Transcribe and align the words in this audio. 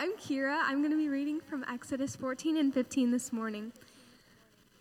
I'm 0.00 0.12
Kira. 0.12 0.60
I'm 0.62 0.78
going 0.78 0.92
to 0.92 0.96
be 0.96 1.08
reading 1.08 1.40
from 1.40 1.64
Exodus 1.68 2.14
14 2.14 2.56
and 2.56 2.72
15 2.72 3.10
this 3.10 3.32
morning. 3.32 3.72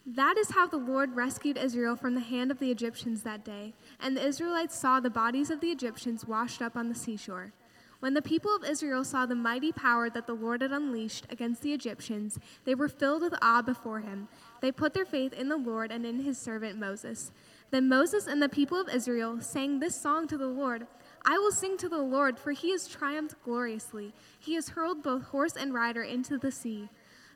That 0.05 0.37
is 0.37 0.51
how 0.51 0.67
the 0.67 0.77
Lord 0.77 1.15
rescued 1.15 1.57
Israel 1.57 1.95
from 1.95 2.13
the 2.13 2.21
hand 2.21 2.51
of 2.51 2.59
the 2.59 2.69
Egyptians 2.69 3.23
that 3.23 3.43
day, 3.43 3.73
and 3.99 4.15
the 4.15 4.23
Israelites 4.23 4.77
saw 4.77 4.99
the 4.99 5.09
bodies 5.09 5.49
of 5.49 5.59
the 5.59 5.71
Egyptians 5.71 6.27
washed 6.27 6.61
up 6.61 6.75
on 6.75 6.87
the 6.87 6.93
seashore. 6.93 7.51
When 7.99 8.13
the 8.13 8.21
people 8.21 8.55
of 8.55 8.63
Israel 8.63 9.03
saw 9.03 9.25
the 9.25 9.33
mighty 9.33 9.71
power 9.71 10.07
that 10.07 10.27
the 10.27 10.35
Lord 10.35 10.61
had 10.61 10.71
unleashed 10.71 11.25
against 11.31 11.63
the 11.63 11.73
Egyptians, 11.73 12.37
they 12.63 12.75
were 12.75 12.87
filled 12.87 13.23
with 13.23 13.33
awe 13.41 13.63
before 13.63 14.01
him. 14.01 14.27
They 14.61 14.71
put 14.71 14.93
their 14.93 15.03
faith 15.03 15.33
in 15.33 15.49
the 15.49 15.57
Lord 15.57 15.91
and 15.91 16.05
in 16.05 16.19
his 16.19 16.37
servant 16.37 16.77
Moses. 16.77 17.31
Then 17.71 17.89
Moses 17.89 18.27
and 18.27 18.39
the 18.39 18.49
people 18.49 18.79
of 18.79 18.87
Israel 18.87 19.41
sang 19.41 19.79
this 19.79 19.99
song 19.99 20.27
to 20.27 20.37
the 20.37 20.45
Lord 20.45 20.85
I 21.29 21.37
will 21.39 21.51
sing 21.51 21.75
to 21.79 21.89
the 21.89 22.01
Lord, 22.01 22.39
for 22.39 22.53
he 22.53 22.71
has 22.71 22.87
triumphed 22.87 23.35
gloriously. 23.43 24.13
He 24.39 24.53
has 24.53 24.69
hurled 24.69 25.03
both 25.03 25.23
horse 25.23 25.57
and 25.57 25.73
rider 25.73 26.01
into 26.01 26.37
the 26.37 26.53
sea. 26.53 26.87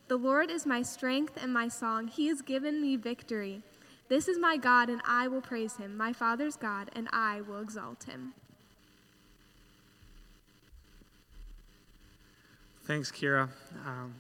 The 0.08 0.16
Lord 0.16 0.50
is 0.50 0.66
my 0.66 0.82
strength 0.82 1.38
and 1.42 1.54
my 1.54 1.68
song. 1.68 2.08
He 2.08 2.28
has 2.28 2.42
given 2.42 2.82
me 2.82 2.96
victory. 2.96 3.62
This 4.08 4.30
is 4.30 4.40
my 4.40 4.56
God, 4.56 4.90
and 4.90 5.02
I 5.06 5.28
will 5.28 5.42
praise 5.42 5.76
him, 5.76 5.98
my 5.98 6.14
Father's 6.14 6.56
God, 6.56 6.90
and 6.96 7.10
I 7.12 7.42
will 7.42 7.60
exalt 7.60 8.06
him. 8.06 8.34
Thanks, 12.86 13.12
Kira. 13.12 13.50
Um, 13.86 14.16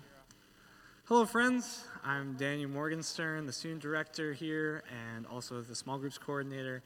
hello, 1.05 1.24
friends. 1.24 1.85
I'm 2.04 2.34
Daniel 2.34 2.70
Morgenstern, 2.70 3.46
the 3.46 3.54
student 3.54 3.82
director 3.82 4.34
here, 4.34 4.84
and 5.16 5.26
also 5.27 5.62
the 5.62 5.76
small 5.76 5.98
groups 5.98 6.18
coordinator. 6.18 6.84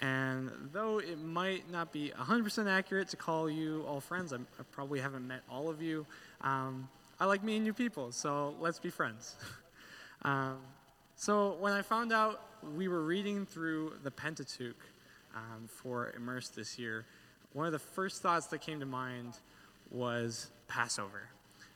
And 0.00 0.50
though 0.72 0.98
it 0.98 1.18
might 1.18 1.70
not 1.70 1.92
be 1.92 2.12
100% 2.16 2.66
accurate 2.68 3.08
to 3.08 3.16
call 3.16 3.50
you 3.50 3.84
all 3.86 4.00
friends, 4.00 4.32
I'm, 4.32 4.46
i 4.58 4.62
probably 4.70 5.00
haven't 5.00 5.26
met 5.26 5.40
all 5.50 5.68
of 5.68 5.82
you. 5.82 6.06
Um, 6.40 6.88
I 7.18 7.24
like 7.24 7.42
meeting 7.42 7.64
new 7.64 7.72
people, 7.72 8.12
so 8.12 8.54
let's 8.60 8.78
be 8.78 8.90
friends. 8.90 9.34
um, 10.22 10.58
so 11.16 11.56
when 11.58 11.72
I 11.72 11.82
found 11.82 12.12
out 12.12 12.40
we 12.76 12.86
were 12.86 13.02
reading 13.02 13.44
through 13.44 13.94
the 14.04 14.10
Pentateuch 14.10 14.76
um, 15.34 15.66
for 15.66 16.12
Immerse 16.16 16.48
this 16.48 16.78
year, 16.78 17.04
one 17.54 17.66
of 17.66 17.72
the 17.72 17.78
first 17.78 18.22
thoughts 18.22 18.46
that 18.46 18.60
came 18.60 18.78
to 18.78 18.86
mind 18.86 19.34
was 19.90 20.50
Passover. 20.68 21.28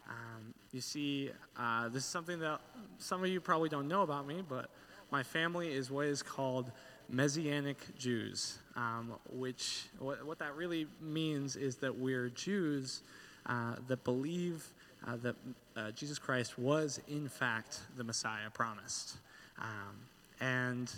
Um, 0.09 0.55
you 0.73 0.81
see, 0.81 1.31
uh, 1.59 1.89
this 1.89 2.05
is 2.05 2.09
something 2.09 2.39
that 2.41 2.61
some 2.99 3.23
of 3.25 3.31
you 3.31 3.41
probably 3.41 3.69
don't 3.69 3.89
know 3.89 4.03
about 4.03 4.27
me, 4.27 4.43
but 4.49 4.71
my 5.11 5.23
family 5.23 5.73
is 5.73 5.91
what 5.91 6.07
is 6.07 6.23
called 6.23 6.71
Messianic 7.13 7.77
Jews, 7.99 8.59
um, 8.75 9.13
which 9.31 9.85
what, 9.99 10.25
what, 10.25 10.39
that 10.39 10.57
really 10.57 10.87
means 11.01 11.57
is 11.57 11.77
that 11.77 11.95
we're 11.95 12.31
Jews 12.31 13.03
uh, 13.47 13.77
that 13.87 14.03
believe 14.03 14.67
uh, 15.07 15.17
that 15.23 15.37
uh, 15.77 15.91
Jesus 15.91 16.19
Christ 16.19 16.59
was 16.59 17.01
in 17.09 17.29
fact 17.29 17.81
the 17.99 18.05
Messiah 18.05 18.49
promised. 18.55 19.19
Um, 19.59 19.95
and 20.41 20.91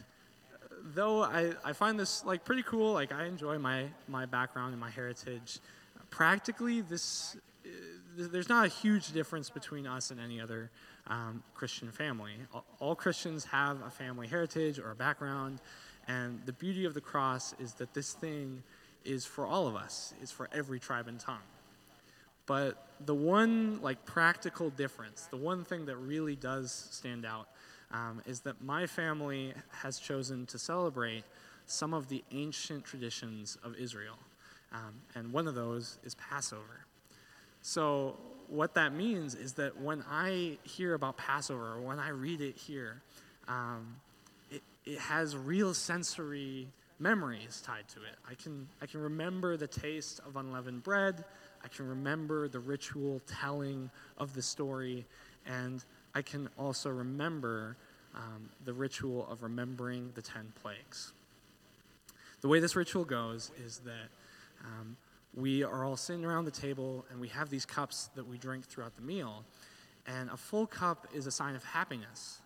though 0.94 1.24
I, 1.24 1.52
I 1.64 1.72
find 1.72 1.98
this 1.98 2.24
like 2.24 2.44
pretty 2.44 2.62
cool, 2.62 2.92
like 2.92 3.12
I 3.12 3.24
enjoy 3.24 3.58
my, 3.58 3.86
my 4.06 4.24
background 4.24 4.72
and 4.72 4.80
my 4.80 4.90
heritage, 4.90 5.58
practically 6.10 6.80
this 6.80 7.36
uh, 7.66 7.70
there's 8.16 8.48
not 8.48 8.64
a 8.64 8.68
huge 8.68 9.10
difference 9.12 9.50
between 9.50 9.86
us 9.86 10.12
and 10.12 10.20
any 10.20 10.40
other 10.40 10.70
um, 11.08 11.42
Christian 11.54 11.90
family. 11.90 12.34
All, 12.52 12.64
all 12.78 12.94
Christians 12.94 13.44
have 13.46 13.82
a 13.82 13.90
family 13.90 14.28
heritage 14.28 14.78
or 14.78 14.92
a 14.92 14.94
background. 14.94 15.58
And 16.08 16.40
the 16.44 16.52
beauty 16.52 16.84
of 16.84 16.94
the 16.94 17.00
cross 17.00 17.54
is 17.58 17.74
that 17.74 17.94
this 17.94 18.12
thing 18.12 18.62
is 19.04 19.24
for 19.24 19.46
all 19.46 19.66
of 19.66 19.76
us, 19.76 20.14
is 20.22 20.30
for 20.30 20.48
every 20.52 20.78
tribe 20.78 21.08
and 21.08 21.18
tongue. 21.18 21.38
But 22.46 22.86
the 23.04 23.14
one 23.14 23.80
like 23.80 24.04
practical 24.04 24.70
difference, 24.70 25.26
the 25.30 25.36
one 25.36 25.64
thing 25.64 25.86
that 25.86 25.96
really 25.96 26.36
does 26.36 26.88
stand 26.90 27.24
out, 27.24 27.48
um, 27.90 28.20
is 28.26 28.40
that 28.40 28.62
my 28.62 28.86
family 28.86 29.54
has 29.70 29.98
chosen 29.98 30.46
to 30.46 30.58
celebrate 30.58 31.24
some 31.66 31.94
of 31.94 32.08
the 32.08 32.22
ancient 32.32 32.84
traditions 32.84 33.56
of 33.62 33.74
Israel. 33.76 34.18
Um, 34.72 34.94
and 35.14 35.32
one 35.32 35.46
of 35.46 35.54
those 35.54 35.98
is 36.04 36.14
Passover. 36.16 36.84
So, 37.62 38.16
what 38.48 38.74
that 38.74 38.92
means 38.92 39.34
is 39.34 39.54
that 39.54 39.80
when 39.80 40.04
I 40.10 40.58
hear 40.64 40.92
about 40.92 41.16
Passover, 41.16 41.80
when 41.80 41.98
I 41.98 42.10
read 42.10 42.42
it 42.42 42.56
here, 42.58 43.00
um, 43.48 43.96
it 44.86 44.98
has 44.98 45.36
real 45.36 45.74
sensory 45.74 46.68
memories 46.98 47.62
tied 47.64 47.88
to 47.88 48.00
it. 48.00 48.16
I 48.28 48.34
can, 48.34 48.68
I 48.80 48.86
can 48.86 49.00
remember 49.00 49.56
the 49.56 49.66
taste 49.66 50.20
of 50.26 50.36
unleavened 50.36 50.82
bread. 50.82 51.24
I 51.62 51.68
can 51.68 51.88
remember 51.88 52.48
the 52.48 52.60
ritual 52.60 53.20
telling 53.26 53.90
of 54.18 54.34
the 54.34 54.42
story. 54.42 55.04
And 55.46 55.84
I 56.14 56.22
can 56.22 56.48
also 56.58 56.90
remember 56.90 57.76
um, 58.14 58.48
the 58.64 58.72
ritual 58.72 59.26
of 59.30 59.42
remembering 59.42 60.12
the 60.14 60.22
10 60.22 60.52
plagues. 60.62 61.12
The 62.42 62.48
way 62.48 62.60
this 62.60 62.76
ritual 62.76 63.04
goes 63.04 63.50
is 63.64 63.78
that 63.78 64.08
um, 64.64 64.96
we 65.34 65.64
are 65.64 65.84
all 65.84 65.96
sitting 65.96 66.24
around 66.24 66.44
the 66.44 66.50
table 66.50 67.04
and 67.10 67.20
we 67.20 67.28
have 67.28 67.50
these 67.50 67.66
cups 67.66 68.10
that 68.14 68.28
we 68.28 68.38
drink 68.38 68.66
throughout 68.66 68.94
the 68.96 69.02
meal. 69.02 69.44
And 70.06 70.30
a 70.30 70.36
full 70.36 70.66
cup 70.66 71.08
is 71.14 71.26
a 71.26 71.30
sign 71.30 71.56
of 71.56 71.64
happiness. 71.64 72.40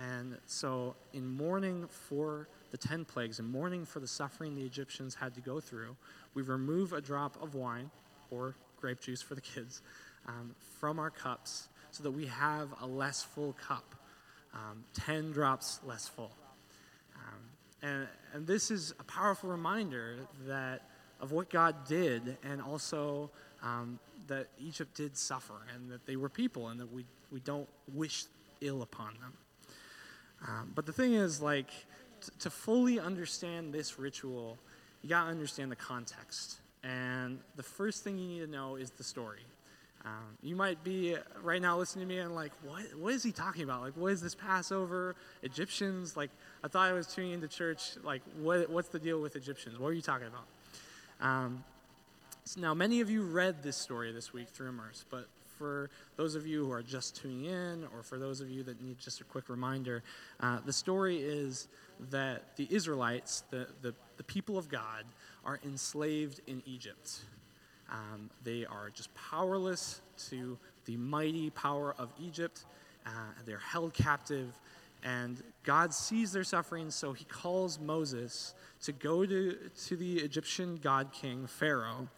And 0.00 0.38
so, 0.46 0.96
in 1.12 1.26
mourning 1.26 1.86
for 1.86 2.48
the 2.70 2.78
10 2.78 3.04
plagues, 3.04 3.38
in 3.38 3.44
mourning 3.44 3.84
for 3.84 4.00
the 4.00 4.08
suffering 4.08 4.54
the 4.54 4.62
Egyptians 4.62 5.14
had 5.14 5.34
to 5.34 5.40
go 5.42 5.60
through, 5.60 5.96
we 6.32 6.42
remove 6.42 6.94
a 6.94 7.00
drop 7.02 7.40
of 7.42 7.54
wine 7.54 7.90
or 8.30 8.54
grape 8.80 9.00
juice 9.00 9.20
for 9.20 9.34
the 9.34 9.40
kids 9.42 9.82
um, 10.26 10.54
from 10.78 10.98
our 10.98 11.10
cups 11.10 11.68
so 11.90 12.02
that 12.02 12.12
we 12.12 12.26
have 12.26 12.68
a 12.80 12.86
less 12.86 13.22
full 13.22 13.54
cup, 13.66 13.94
um, 14.54 14.84
10 14.94 15.32
drops 15.32 15.80
less 15.84 16.08
full. 16.08 16.32
Um, 17.16 17.40
and, 17.82 18.08
and 18.32 18.46
this 18.46 18.70
is 18.70 18.94
a 19.00 19.04
powerful 19.04 19.50
reminder 19.50 20.16
that 20.46 20.82
of 21.20 21.32
what 21.32 21.50
God 21.50 21.86
did 21.86 22.38
and 22.42 22.62
also 22.62 23.30
um, 23.62 23.98
that 24.28 24.46
Egypt 24.58 24.94
did 24.94 25.16
suffer 25.16 25.54
and 25.74 25.90
that 25.90 26.06
they 26.06 26.16
were 26.16 26.30
people 26.30 26.68
and 26.68 26.80
that 26.80 26.90
we, 26.90 27.04
we 27.30 27.40
don't 27.40 27.68
wish 27.92 28.24
ill 28.62 28.80
upon 28.82 29.14
them. 29.20 29.34
Um, 30.46 30.72
but 30.74 30.86
the 30.86 30.92
thing 30.92 31.14
is, 31.14 31.40
like, 31.40 31.70
t- 32.20 32.32
to 32.40 32.50
fully 32.50 32.98
understand 32.98 33.72
this 33.72 33.98
ritual, 33.98 34.58
you 35.02 35.08
got 35.08 35.24
to 35.24 35.30
understand 35.30 35.70
the 35.70 35.76
context. 35.76 36.60
And 36.82 37.40
the 37.56 37.62
first 37.62 38.04
thing 38.04 38.18
you 38.18 38.26
need 38.26 38.40
to 38.40 38.46
know 38.50 38.76
is 38.76 38.90
the 38.90 39.04
story. 39.04 39.44
Um, 40.04 40.38
you 40.42 40.56
might 40.56 40.82
be 40.82 41.14
right 41.42 41.60
now 41.60 41.76
listening 41.76 42.08
to 42.08 42.14
me 42.14 42.20
and 42.20 42.34
like, 42.34 42.52
what, 42.64 42.82
what 42.96 43.12
is 43.12 43.22
he 43.22 43.32
talking 43.32 43.64
about? 43.64 43.82
Like, 43.82 43.96
what 43.96 44.12
is 44.12 44.22
this 44.22 44.34
Passover? 44.34 45.14
Egyptians? 45.42 46.16
Like, 46.16 46.30
I 46.64 46.68
thought 46.68 46.88
I 46.88 46.92
was 46.92 47.06
tuning 47.06 47.32
into 47.32 47.48
church. 47.48 47.96
Like, 48.02 48.22
what, 48.40 48.70
what's 48.70 48.88
the 48.88 48.98
deal 48.98 49.20
with 49.20 49.36
Egyptians? 49.36 49.78
What 49.78 49.88
are 49.88 49.92
you 49.92 50.00
talking 50.00 50.28
about? 50.28 50.46
Um, 51.20 51.64
so 52.44 52.62
now, 52.62 52.72
many 52.72 53.02
of 53.02 53.10
you 53.10 53.22
read 53.22 53.62
this 53.62 53.76
story 53.76 54.10
this 54.10 54.32
week 54.32 54.48
through 54.48 54.70
Immerse, 54.70 55.04
but 55.10 55.28
for 55.60 55.90
those 56.16 56.36
of 56.36 56.46
you 56.46 56.64
who 56.64 56.72
are 56.72 56.82
just 56.82 57.16
tuning 57.16 57.44
in, 57.44 57.86
or 57.94 58.02
for 58.02 58.18
those 58.18 58.40
of 58.40 58.48
you 58.48 58.62
that 58.62 58.80
need 58.80 58.98
just 58.98 59.20
a 59.20 59.24
quick 59.24 59.50
reminder, 59.50 60.02
uh, 60.40 60.58
the 60.64 60.72
story 60.72 61.18
is 61.18 61.68
that 62.08 62.56
the 62.56 62.66
Israelites, 62.70 63.44
the, 63.50 63.66
the, 63.82 63.94
the 64.16 64.24
people 64.24 64.56
of 64.56 64.70
God, 64.70 65.04
are 65.44 65.60
enslaved 65.62 66.40
in 66.46 66.62
Egypt. 66.64 67.20
Um, 67.92 68.30
they 68.42 68.64
are 68.64 68.88
just 68.88 69.14
powerless 69.14 70.00
to 70.30 70.56
the 70.86 70.96
mighty 70.96 71.50
power 71.50 71.94
of 71.98 72.08
Egypt. 72.18 72.64
Uh, 73.04 73.10
they're 73.44 73.58
held 73.58 73.92
captive, 73.92 74.58
and 75.04 75.42
God 75.62 75.92
sees 75.92 76.32
their 76.32 76.44
suffering, 76.44 76.90
so 76.90 77.12
he 77.12 77.26
calls 77.26 77.78
Moses 77.78 78.54
to 78.84 78.92
go 78.92 79.26
to, 79.26 79.58
to 79.88 79.96
the 79.96 80.20
Egyptian 80.20 80.78
god 80.82 81.12
king, 81.12 81.46
Pharaoh, 81.46 82.08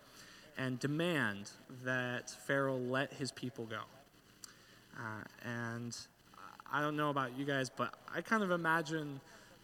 and 0.59 0.79
demand 0.79 1.51
that 1.85 2.31
Pharaoh 2.31 2.77
let 2.77 3.13
his 3.13 3.33
people 3.33 3.65
go. 3.67 3.81
Uh, 4.97 5.25
and 5.45 5.97
I 6.73 6.81
don't 6.81 6.97
know 6.97 7.11
about 7.11 7.37
you 7.37 7.45
guys, 7.45 7.71
but 7.71 7.95
I 8.15 8.21
kind 8.21 8.43
of 8.43 8.51
imagine 8.51 9.21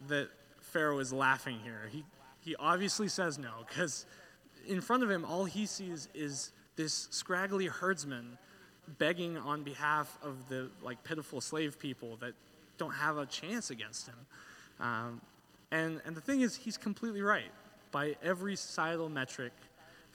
that 0.07 0.29
Pharaoh 0.59 0.99
is 0.99 1.11
laughing 1.13 1.59
here. 1.63 1.89
He, 1.91 2.03
he 2.41 2.55
obviously 2.55 3.07
says 3.07 3.37
no, 3.37 3.51
because 3.67 4.05
in 4.67 4.81
front 4.81 5.03
of 5.03 5.09
him, 5.09 5.25
all 5.25 5.45
he 5.45 5.65
sees 5.65 6.07
is 6.13 6.51
this 6.75 7.07
scraggly 7.11 7.67
herdsman 7.67 8.37
begging 8.97 9.37
on 9.37 9.63
behalf 9.63 10.17
of 10.23 10.49
the 10.49 10.69
like 10.81 11.03
pitiful 11.03 11.41
slave 11.41 11.77
people 11.77 12.17
that 12.17 12.33
don't 12.77 12.93
have 12.93 13.17
a 13.17 13.25
chance 13.25 13.69
against 13.69 14.07
him. 14.07 14.15
Um, 14.79 15.21
and, 15.71 16.01
and 16.05 16.15
the 16.15 16.21
thing 16.21 16.41
is, 16.41 16.55
he's 16.55 16.77
completely 16.77 17.21
right. 17.21 17.51
By 17.91 18.15
every 18.23 18.55
societal 18.55 19.09
metric, 19.09 19.51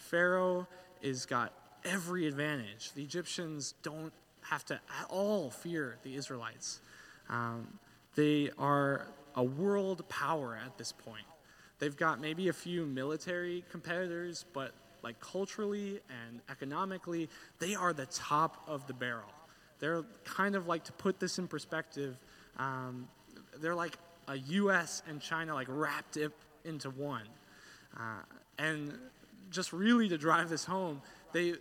Pharaoh 0.04 0.66
is 1.02 1.26
got 1.26 1.52
every 1.84 2.26
advantage. 2.26 2.92
The 2.92 3.02
Egyptians 3.02 3.74
don't 3.82 4.12
have 4.42 4.64
to 4.66 4.74
at 4.74 5.06
all 5.08 5.50
fear 5.50 5.96
the 6.02 6.14
Israelites. 6.14 6.80
Um, 7.28 7.78
they 8.14 8.50
are 8.58 9.06
a 9.34 9.42
world 9.42 10.06
power 10.08 10.58
at 10.62 10.76
this 10.78 10.92
point. 10.92 11.24
They've 11.78 11.96
got 11.96 12.20
maybe 12.20 12.48
a 12.48 12.52
few 12.52 12.86
military 12.86 13.64
competitors, 13.70 14.44
but 14.52 14.72
like 15.02 15.18
culturally 15.20 16.00
and 16.08 16.40
economically, 16.50 17.28
they 17.58 17.74
are 17.74 17.92
the 17.92 18.06
top 18.06 18.62
of 18.66 18.86
the 18.86 18.94
barrel. 18.94 19.32
They're 19.80 20.04
kind 20.24 20.54
of 20.54 20.66
like, 20.66 20.84
to 20.84 20.92
put 20.92 21.18
this 21.18 21.38
in 21.38 21.48
perspective, 21.48 22.16
um, 22.58 23.08
they're 23.60 23.74
like 23.74 23.96
a 24.28 24.36
US 24.36 25.02
and 25.08 25.20
China 25.20 25.54
like 25.54 25.66
wrapped 25.68 26.16
it 26.16 26.32
into 26.64 26.90
one. 26.90 27.26
Uh, 27.96 28.22
and 28.58 28.94
just 29.54 29.72
really 29.72 30.08
to 30.08 30.18
drive 30.18 30.50
this 30.50 30.64
home, 30.64 31.00
they, 31.32 31.54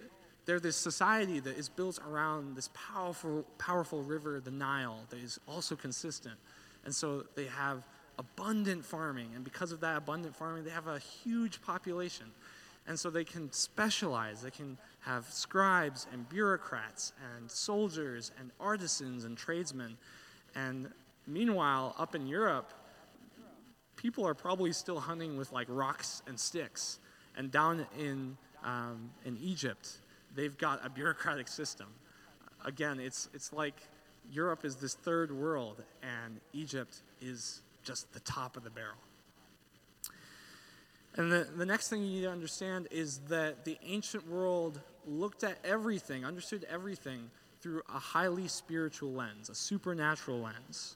they're 0.45 0.59
this 0.59 0.75
society 0.75 1.39
that 1.39 1.57
is 1.57 1.69
built 1.69 1.99
around 2.09 2.55
this 2.55 2.69
powerful, 2.73 3.45
powerful 3.57 4.01
river, 4.01 4.41
the 4.43 4.51
Nile, 4.51 4.99
that 5.09 5.19
is 5.19 5.39
also 5.47 5.75
consistent. 5.75 6.35
And 6.85 6.93
so 6.93 7.25
they 7.35 7.45
have 7.45 7.83
abundant 8.19 8.83
farming, 8.83 9.29
and 9.35 9.43
because 9.43 9.71
of 9.71 9.79
that 9.81 9.97
abundant 9.97 10.35
farming, 10.35 10.63
they 10.63 10.71
have 10.71 10.87
a 10.87 10.99
huge 10.99 11.61
population. 11.61 12.27
And 12.85 12.99
so 12.99 13.09
they 13.09 13.23
can 13.23 13.51
specialize. 13.53 14.41
They 14.41 14.51
can 14.51 14.77
have 14.99 15.25
scribes 15.29 16.05
and 16.11 16.27
bureaucrats 16.27 17.13
and 17.37 17.49
soldiers 17.49 18.31
and 18.39 18.51
artisans 18.59 19.23
and 19.23 19.37
tradesmen. 19.37 19.97
And 20.53 20.89
meanwhile, 21.25 21.95
up 21.97 22.13
in 22.13 22.27
Europe, 22.27 22.73
people 23.95 24.27
are 24.27 24.33
probably 24.33 24.73
still 24.73 24.99
hunting 24.99 25.37
with 25.37 25.53
like 25.53 25.67
rocks 25.69 26.21
and 26.27 26.37
sticks. 26.37 26.99
And 27.37 27.51
down 27.51 27.85
in, 27.97 28.37
um, 28.63 29.09
in 29.25 29.37
Egypt, 29.41 29.97
they've 30.35 30.57
got 30.57 30.85
a 30.85 30.89
bureaucratic 30.89 31.47
system. 31.47 31.87
Again, 32.65 32.99
it's, 32.99 33.29
it's 33.33 33.51
like 33.51 33.75
Europe 34.31 34.65
is 34.65 34.75
this 34.77 34.93
third 34.93 35.31
world, 35.31 35.83
and 36.01 36.39
Egypt 36.53 37.01
is 37.21 37.61
just 37.83 38.11
the 38.13 38.19
top 38.21 38.55
of 38.55 38.63
the 38.63 38.69
barrel. 38.69 38.97
And 41.15 41.31
the, 41.31 41.47
the 41.55 41.65
next 41.65 41.89
thing 41.89 42.01
you 42.03 42.09
need 42.09 42.21
to 42.21 42.31
understand 42.31 42.87
is 42.89 43.19
that 43.29 43.65
the 43.65 43.77
ancient 43.85 44.27
world 44.27 44.79
looked 45.05 45.43
at 45.43 45.57
everything, 45.63 46.25
understood 46.25 46.65
everything 46.69 47.29
through 47.61 47.81
a 47.93 47.99
highly 47.99 48.47
spiritual 48.47 49.11
lens, 49.11 49.49
a 49.49 49.55
supernatural 49.55 50.39
lens. 50.39 50.95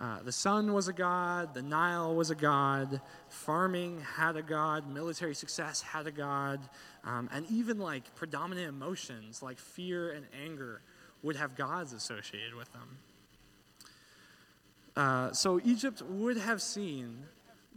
Uh, 0.00 0.22
the 0.22 0.32
sun 0.32 0.72
was 0.72 0.88
a 0.88 0.94
god, 0.94 1.52
the 1.52 1.60
Nile 1.60 2.14
was 2.14 2.30
a 2.30 2.34
god, 2.34 3.02
farming 3.28 4.00
had 4.16 4.34
a 4.34 4.42
god, 4.42 4.88
military 4.90 5.34
success 5.34 5.82
had 5.82 6.06
a 6.06 6.10
god, 6.10 6.58
um, 7.04 7.28
and 7.32 7.44
even 7.50 7.78
like 7.78 8.14
predominant 8.14 8.66
emotions 8.66 9.42
like 9.42 9.58
fear 9.58 10.12
and 10.12 10.24
anger 10.42 10.80
would 11.22 11.36
have 11.36 11.54
gods 11.54 11.92
associated 11.92 12.54
with 12.54 12.72
them. 12.72 12.96
Uh, 14.96 15.32
so 15.32 15.60
Egypt 15.64 16.02
would 16.02 16.38
have 16.38 16.62
seen 16.62 17.18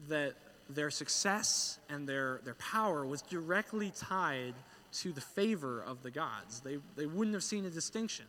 that 0.07 0.33
their 0.69 0.89
success 0.89 1.77
and 1.89 2.07
their, 2.07 2.39
their 2.45 2.55
power 2.55 3.05
was 3.05 3.21
directly 3.21 3.91
tied 3.97 4.53
to 4.93 5.11
the 5.11 5.21
favor 5.21 5.81
of 5.81 6.03
the 6.03 6.11
gods. 6.11 6.61
They, 6.61 6.77
they 6.95 7.05
wouldn't 7.05 7.33
have 7.33 7.43
seen 7.43 7.65
a 7.65 7.69
distinction. 7.69 8.25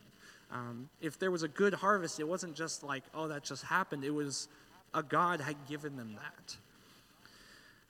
Um, 0.50 0.88
if 1.00 1.18
there 1.18 1.30
was 1.30 1.42
a 1.42 1.48
good 1.48 1.74
harvest, 1.74 2.20
it 2.20 2.28
wasn't 2.28 2.54
just 2.54 2.82
like, 2.82 3.02
oh, 3.14 3.28
that 3.28 3.44
just 3.44 3.64
happened. 3.64 4.04
It 4.04 4.14
was 4.14 4.48
a 4.92 5.02
God 5.02 5.40
had 5.40 5.56
given 5.68 5.96
them 5.96 6.16
that. 6.16 6.56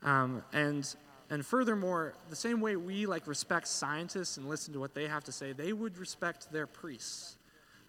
Um, 0.09 0.43
and 0.53 0.95
and 1.31 1.45
furthermore, 1.45 2.15
the 2.29 2.37
same 2.37 2.61
way 2.61 2.77
we 2.77 3.07
like 3.07 3.27
respect 3.27 3.67
scientists 3.67 4.37
and 4.37 4.49
listen 4.49 4.75
to 4.75 4.81
what 4.81 4.95
they 4.95 5.09
have 5.09 5.25
to 5.25 5.33
say, 5.33 5.53
they 5.53 5.73
would 5.73 5.97
respect 5.99 6.53
their 6.53 6.67
priests. 6.67 7.37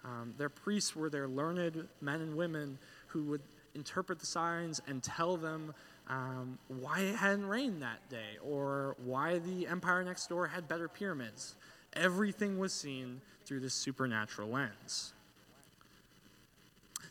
Um, 0.04 0.34
their 0.38 0.50
priests 0.50 0.96
were 0.96 1.10
their 1.10 1.28
learned 1.28 1.88
men 2.00 2.22
and 2.22 2.36
women 2.36 2.78
who 3.08 3.24
would 3.24 3.42
interpret 3.74 4.20
the 4.20 4.26
signs 4.26 4.82
and 4.88 5.04
tell 5.04 5.36
them 5.36 5.74
um, 6.08 6.58
why 6.68 7.00
it 7.00 7.16
hadn't 7.16 7.48
rained 7.48 7.82
that 7.82 8.08
day 8.10 8.38
or 8.44 8.96
why 9.04 9.40
the 9.40 9.68
empire 9.68 10.04
next 10.04 10.28
door 10.28 10.48
had 10.48 10.68
better 10.68 10.88
pyramids. 10.88 11.56
Everything 11.96 12.58
was 12.60 12.74
seen 12.74 13.22
through 13.46 13.60
this 13.60 13.74
supernatural 13.74 14.50
lens. 14.50 15.14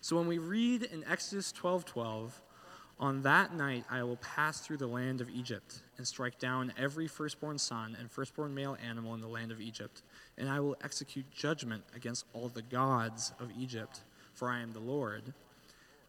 So 0.01 0.17
when 0.17 0.27
we 0.27 0.39
read 0.39 0.83
in 0.83 1.05
Exodus 1.05 1.51
12 1.53 1.85
12, 1.85 2.41
on 3.01 3.23
that 3.23 3.55
night 3.55 3.85
I 3.91 4.03
will 4.03 4.17
pass 4.17 4.61
through 4.61 4.77
the 4.77 4.87
land 4.87 5.21
of 5.21 5.31
Egypt 5.31 5.81
and 5.97 6.07
strike 6.07 6.39
down 6.39 6.73
every 6.79 7.07
firstborn 7.07 7.59
son 7.59 7.97
and 7.99 8.11
firstborn 8.11 8.55
male 8.55 8.77
animal 8.87 9.15
in 9.15 9.21
the 9.21 9.29
land 9.29 9.51
of 9.51 9.61
Egypt, 9.61 10.03
and 10.37 10.49
I 10.49 10.61
will 10.61 10.77
execute 10.85 11.31
judgment 11.31 11.85
against 11.97 12.27
all 12.33 12.49
the 12.49 12.63
gods 12.63 13.33
of 13.41 13.51
Egypt, 13.59 14.01
for 14.35 14.49
I 14.49 14.61
am 14.61 14.73
the 14.73 14.81
Lord. 14.81 15.33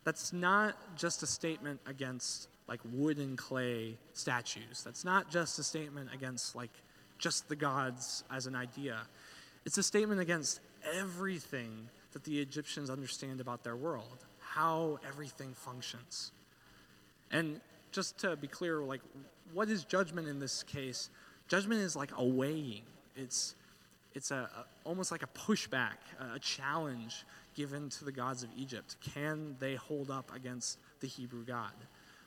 That's 0.04 0.32
not 0.34 0.76
just 0.96 1.24
a 1.24 1.28
statement 1.28 1.80
against 1.88 2.50
like 2.68 2.80
wood 2.92 3.18
and 3.18 3.38
clay 3.38 3.98
statues. 4.14 4.84
That's 4.84 5.06
not 5.06 5.30
just 5.30 5.58
a 5.60 5.64
statement 5.64 6.10
against 6.14 6.56
like 6.56 6.72
just 7.18 7.48
the 7.50 7.56
gods 7.56 8.24
as 8.32 8.48
an 8.48 8.56
idea. 8.56 9.00
It's 9.66 9.78
a 9.78 9.84
statement 9.84 10.22
against 10.22 10.60
everything 10.94 11.90
that 12.14 12.24
the 12.24 12.40
Egyptians 12.40 12.90
understand 12.90 13.42
about 13.42 13.64
their 13.64 13.76
world, 13.76 14.26
how 14.40 15.00
everything 15.08 15.54
functions. 15.54 16.32
And 17.32 17.60
just 17.92 18.18
to 18.20 18.36
be 18.36 18.48
clear, 18.48 18.80
like, 18.80 19.02
what 19.54 19.70
is 19.70 19.84
judgment 19.84 20.28
in 20.28 20.40
this 20.40 20.64
case? 20.64 21.10
Judgment 21.48 21.82
is 21.82 21.96
like 21.96 22.12
a 22.18 22.26
weighing. 22.26 22.84
It's 23.16 23.56
it's 24.14 24.32
a, 24.32 24.50
a, 24.56 24.66
almost 24.86 25.12
like 25.12 25.24
a 25.24 25.28
pushback, 25.28 25.98
a, 26.20 26.36
a 26.36 26.40
challenge 26.40 27.26
given 27.54 27.90
to 27.90 28.06
the 28.06 28.12
gods 28.12 28.44
of 28.44 28.50
Egypt. 28.56 28.96
Can 29.02 29.56
they 29.60 29.76
hold 29.76 30.10
up 30.10 30.34
against 30.34 30.80
the 31.02 31.08
Hebrew 31.08 31.44
God? 31.44 31.74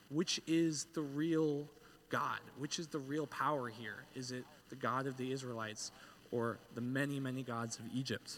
Which 0.09 0.39
is 0.47 0.85
the 0.93 1.01
real 1.01 1.67
God? 2.09 2.39
Which 2.57 2.79
is 2.79 2.87
the 2.87 2.99
real 2.99 3.25
power 3.27 3.69
here? 3.69 4.05
Is 4.15 4.31
it 4.31 4.45
the 4.69 4.75
God 4.75 5.07
of 5.07 5.17
the 5.17 5.31
Israelites 5.31 5.91
or 6.31 6.57
the 6.75 6.81
many, 6.81 7.19
many 7.19 7.43
gods 7.43 7.77
of 7.79 7.85
Egypt? 7.93 8.37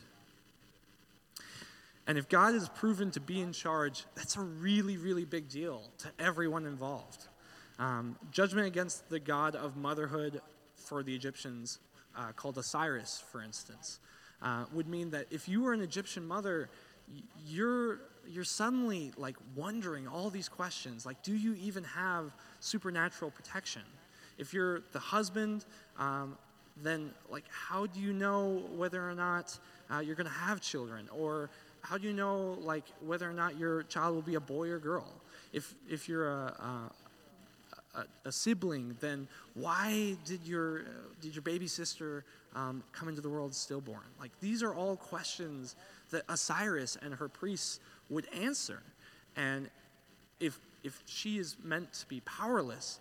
And 2.07 2.17
if 2.17 2.27
God 2.27 2.55
is 2.55 2.67
proven 2.69 3.11
to 3.11 3.19
be 3.19 3.41
in 3.41 3.53
charge, 3.53 4.05
that's 4.15 4.35
a 4.35 4.41
really, 4.41 4.97
really 4.97 5.25
big 5.25 5.49
deal 5.49 5.83
to 5.99 6.09
everyone 6.19 6.65
involved. 6.65 7.27
Um, 7.79 8.17
judgment 8.31 8.67
against 8.67 9.09
the 9.09 9.19
god 9.19 9.55
of 9.55 9.77
motherhood 9.77 10.41
for 10.75 11.03
the 11.03 11.15
Egyptians, 11.15 11.79
uh, 12.15 12.31
called 12.35 12.57
Osiris, 12.57 13.23
for 13.31 13.41
instance, 13.41 13.99
uh, 14.41 14.65
would 14.73 14.87
mean 14.87 15.11
that 15.11 15.27
if 15.31 15.47
you 15.47 15.61
were 15.61 15.73
an 15.73 15.81
Egyptian 15.81 16.25
mother, 16.25 16.69
you're 17.45 18.01
you're 18.27 18.43
suddenly 18.43 19.11
like 19.17 19.35
wondering 19.55 20.07
all 20.07 20.29
these 20.29 20.47
questions 20.47 21.05
like 21.05 21.21
do 21.23 21.33
you 21.33 21.55
even 21.55 21.83
have 21.83 22.35
supernatural 22.59 23.31
protection 23.31 23.81
if 24.37 24.53
you're 24.53 24.81
the 24.91 24.99
husband 24.99 25.65
um, 25.97 26.37
then 26.81 27.11
like 27.29 27.45
how 27.49 27.85
do 27.85 27.99
you 27.99 28.13
know 28.13 28.63
whether 28.75 29.07
or 29.07 29.13
not 29.13 29.57
uh, 29.93 29.99
you're 29.99 30.15
going 30.15 30.27
to 30.27 30.33
have 30.33 30.61
children 30.61 31.07
or 31.11 31.49
how 31.81 31.97
do 31.97 32.07
you 32.07 32.13
know 32.13 32.57
like 32.61 32.85
whether 33.05 33.29
or 33.29 33.33
not 33.33 33.57
your 33.57 33.83
child 33.83 34.15
will 34.15 34.21
be 34.21 34.35
a 34.35 34.39
boy 34.39 34.69
or 34.69 34.79
girl? 34.79 35.07
If 35.51 35.73
if 35.89 36.07
you're 36.07 36.29
a, 36.29 36.91
a, 37.95 38.05
a 38.25 38.31
sibling, 38.31 38.95
then 38.99 39.27
why 39.53 40.15
did 40.25 40.45
your 40.45 40.83
did 41.21 41.35
your 41.35 41.41
baby 41.41 41.67
sister 41.67 42.23
um, 42.55 42.83
come 42.91 43.09
into 43.09 43.21
the 43.21 43.29
world 43.29 43.53
stillborn? 43.53 44.03
Like 44.19 44.31
these 44.39 44.63
are 44.63 44.73
all 44.73 44.95
questions 44.95 45.75
that 46.11 46.23
Osiris 46.29 46.97
and 47.01 47.13
her 47.15 47.27
priests 47.27 47.79
would 48.09 48.27
answer, 48.33 48.83
and 49.35 49.69
if 50.39 50.59
if 50.83 51.01
she 51.05 51.37
is 51.37 51.57
meant 51.63 51.93
to 51.93 52.07
be 52.07 52.21
powerless, 52.21 52.99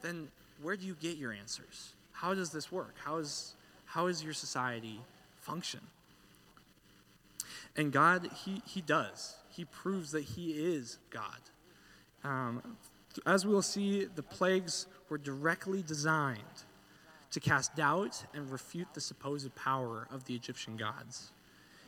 then 0.00 0.28
where 0.62 0.76
do 0.76 0.86
you 0.86 0.96
get 1.00 1.16
your 1.16 1.32
answers? 1.32 1.92
How 2.12 2.34
does 2.34 2.50
this 2.50 2.70
work? 2.70 2.94
How 3.04 3.16
is 3.16 3.54
how 3.84 4.06
is 4.06 4.24
your 4.24 4.32
society 4.32 5.00
function? 5.36 5.80
And 7.76 7.92
God, 7.92 8.28
He, 8.44 8.62
he 8.66 8.80
does. 8.80 9.36
He 9.48 9.64
proves 9.64 10.12
that 10.12 10.24
He 10.24 10.52
is 10.52 10.98
God. 11.10 11.40
Um, 12.24 12.76
as 13.26 13.44
we 13.44 13.52
will 13.52 13.62
see, 13.62 14.04
the 14.04 14.22
plagues 14.22 14.86
were 15.08 15.18
directly 15.18 15.82
designed 15.82 16.38
to 17.30 17.40
cast 17.40 17.74
doubt 17.76 18.24
and 18.34 18.50
refute 18.50 18.88
the 18.94 19.00
supposed 19.00 19.54
power 19.54 20.06
of 20.10 20.24
the 20.24 20.34
Egyptian 20.34 20.76
gods. 20.76 21.32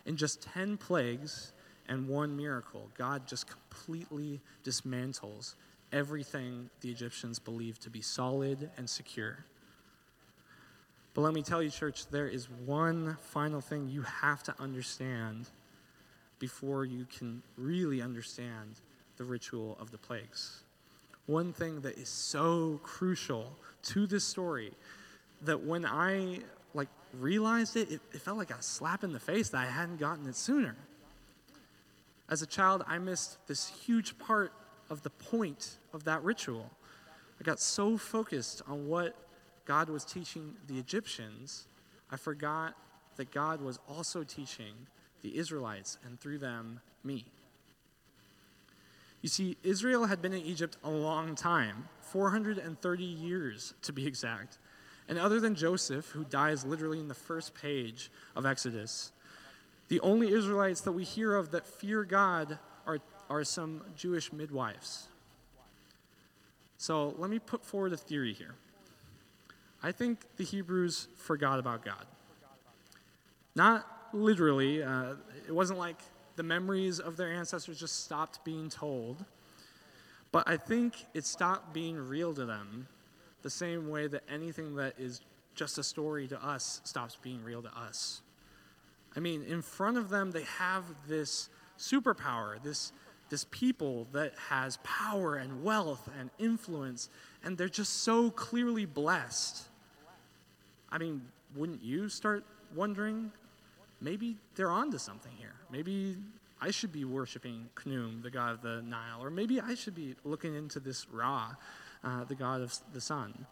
In 0.06 0.16
just 0.16 0.42
10 0.42 0.76
plagues 0.76 1.52
and 1.88 2.08
one 2.08 2.36
miracle, 2.36 2.90
God 2.96 3.26
just 3.26 3.46
completely 3.46 4.40
dismantles 4.64 5.54
everything 5.94 6.68
the 6.80 6.90
Egyptians 6.90 7.38
believed 7.38 7.80
to 7.82 7.88
be 7.88 8.02
solid 8.02 8.68
and 8.76 8.90
secure. 8.90 9.44
But 11.14 11.20
let 11.20 11.32
me 11.32 11.42
tell 11.42 11.62
you, 11.62 11.70
church, 11.70 12.08
there 12.08 12.26
is 12.26 12.50
one 12.50 13.16
final 13.20 13.60
thing 13.60 13.88
you 13.88 14.02
have 14.02 14.42
to 14.42 14.54
understand 14.60 15.48
before 16.40 16.84
you 16.84 17.06
can 17.16 17.40
really 17.56 18.02
understand 18.02 18.80
the 19.16 19.24
ritual 19.24 19.78
of 19.80 19.92
the 19.92 19.98
plagues. 19.98 20.64
One 21.26 21.52
thing 21.52 21.80
that 21.82 21.96
is 21.96 22.08
so 22.08 22.80
crucial 22.82 23.56
to 23.84 24.08
this 24.08 24.24
story 24.24 24.72
that 25.42 25.62
when 25.62 25.86
I 25.86 26.40
like 26.74 26.88
realized 27.20 27.76
it, 27.76 27.92
it, 27.92 28.00
it 28.12 28.20
felt 28.20 28.36
like 28.36 28.50
a 28.50 28.60
slap 28.60 29.04
in 29.04 29.12
the 29.12 29.20
face 29.20 29.50
that 29.50 29.58
I 29.58 29.66
hadn't 29.66 30.00
gotten 30.00 30.26
it 30.26 30.34
sooner. 30.34 30.74
As 32.28 32.42
a 32.42 32.46
child, 32.46 32.82
I 32.88 32.98
missed 32.98 33.46
this 33.46 33.68
huge 33.68 34.18
part 34.18 34.52
of 34.90 35.02
the 35.02 35.10
point 35.10 35.78
of 35.92 36.04
that 36.04 36.22
ritual. 36.22 36.70
I 37.40 37.44
got 37.44 37.60
so 37.60 37.96
focused 37.96 38.62
on 38.66 38.86
what 38.86 39.16
God 39.64 39.88
was 39.88 40.04
teaching 40.04 40.54
the 40.66 40.78
Egyptians, 40.78 41.66
I 42.10 42.16
forgot 42.16 42.74
that 43.16 43.30
God 43.30 43.60
was 43.60 43.78
also 43.88 44.22
teaching 44.22 44.74
the 45.22 45.36
Israelites, 45.38 45.98
and 46.04 46.20
through 46.20 46.38
them, 46.38 46.80
me. 47.02 47.24
You 49.22 49.28
see, 49.28 49.56
Israel 49.62 50.04
had 50.04 50.20
been 50.20 50.34
in 50.34 50.42
Egypt 50.42 50.76
a 50.84 50.90
long 50.90 51.34
time 51.34 51.88
430 52.02 53.02
years 53.02 53.72
to 53.82 53.92
be 53.92 54.06
exact. 54.06 54.58
And 55.08 55.18
other 55.18 55.40
than 55.40 55.54
Joseph, 55.54 56.10
who 56.10 56.24
dies 56.24 56.64
literally 56.64 57.00
in 57.00 57.08
the 57.08 57.14
first 57.14 57.54
page 57.54 58.10
of 58.36 58.44
Exodus, 58.44 59.12
the 59.88 60.00
only 60.00 60.30
Israelites 60.30 60.82
that 60.82 60.92
we 60.92 61.04
hear 61.04 61.34
of 61.34 61.52
that 61.52 61.66
fear 61.66 62.04
God 62.04 62.58
are, 62.86 62.98
are 63.28 63.44
some 63.44 63.82
Jewish 63.96 64.32
midwives. 64.32 65.08
So 66.78 67.14
let 67.18 67.30
me 67.30 67.38
put 67.38 67.64
forward 67.64 67.92
a 67.92 67.96
theory 67.96 68.32
here. 68.32 68.54
I 69.82 69.92
think 69.92 70.20
the 70.36 70.44
Hebrews 70.44 71.08
forgot 71.16 71.58
about 71.58 71.84
God. 71.84 72.06
Not 73.54 73.86
literally, 74.12 74.82
uh, 74.82 75.14
it 75.46 75.54
wasn't 75.54 75.78
like 75.78 75.98
the 76.36 76.42
memories 76.42 77.00
of 77.00 77.16
their 77.16 77.32
ancestors 77.32 77.78
just 77.78 78.04
stopped 78.04 78.44
being 78.44 78.68
told, 78.68 79.24
but 80.32 80.48
I 80.48 80.56
think 80.56 80.94
it 81.14 81.24
stopped 81.24 81.72
being 81.72 81.96
real 81.96 82.34
to 82.34 82.44
them 82.44 82.88
the 83.42 83.50
same 83.50 83.88
way 83.88 84.06
that 84.06 84.22
anything 84.28 84.74
that 84.76 84.94
is 84.98 85.20
just 85.54 85.78
a 85.78 85.82
story 85.82 86.26
to 86.28 86.44
us 86.44 86.80
stops 86.84 87.16
being 87.22 87.44
real 87.44 87.62
to 87.62 87.78
us. 87.78 88.22
I 89.16 89.20
mean, 89.20 89.44
in 89.44 89.62
front 89.62 89.96
of 89.96 90.08
them, 90.08 90.32
they 90.32 90.42
have 90.58 90.84
this 91.06 91.48
superpower, 91.78 92.60
this, 92.62 92.92
this 93.34 93.46
people 93.50 94.06
that 94.12 94.32
has 94.48 94.78
power 94.84 95.34
and 95.34 95.64
wealth 95.64 96.08
and 96.20 96.30
influence, 96.38 97.08
and 97.42 97.58
they're 97.58 97.68
just 97.68 98.04
so 98.04 98.30
clearly 98.30 98.84
blessed. 98.84 99.60
I 100.88 100.98
mean, 100.98 101.20
wouldn't 101.56 101.82
you 101.82 102.08
start 102.08 102.44
wondering? 102.76 103.32
Maybe 104.00 104.36
they're 104.54 104.70
onto 104.70 104.98
something 104.98 105.32
here. 105.36 105.54
Maybe 105.68 106.16
I 106.60 106.70
should 106.70 106.92
be 106.92 107.04
worshiping 107.04 107.68
Khnum, 107.74 108.22
the 108.22 108.30
god 108.30 108.52
of 108.52 108.62
the 108.62 108.82
Nile, 108.82 109.20
or 109.20 109.30
maybe 109.30 109.60
I 109.60 109.74
should 109.74 109.96
be 109.96 110.14
looking 110.22 110.54
into 110.54 110.78
this 110.78 111.10
Ra, 111.10 111.56
uh, 112.04 112.22
the 112.22 112.36
god 112.36 112.60
of 112.60 112.72
the 112.92 113.00
sun. 113.00 113.46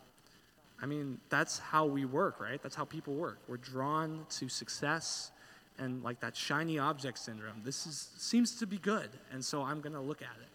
I 0.80 0.86
mean, 0.86 1.18
that's 1.28 1.58
how 1.58 1.86
we 1.86 2.04
work, 2.04 2.38
right? 2.38 2.62
That's 2.62 2.76
how 2.76 2.84
people 2.84 3.14
work. 3.14 3.40
We're 3.48 3.56
drawn 3.56 4.26
to 4.38 4.48
success 4.48 5.32
and 5.78 6.02
like 6.02 6.20
that 6.20 6.36
shiny 6.36 6.78
object 6.78 7.18
syndrome. 7.18 7.62
This 7.64 7.86
is, 7.86 8.10
seems 8.16 8.56
to 8.56 8.66
be 8.66 8.78
good, 8.78 9.10
and 9.32 9.44
so 9.44 9.62
I'm 9.62 9.80
going 9.80 9.94
to 9.94 10.00
look 10.00 10.22
at 10.22 10.36
it. 10.40 10.48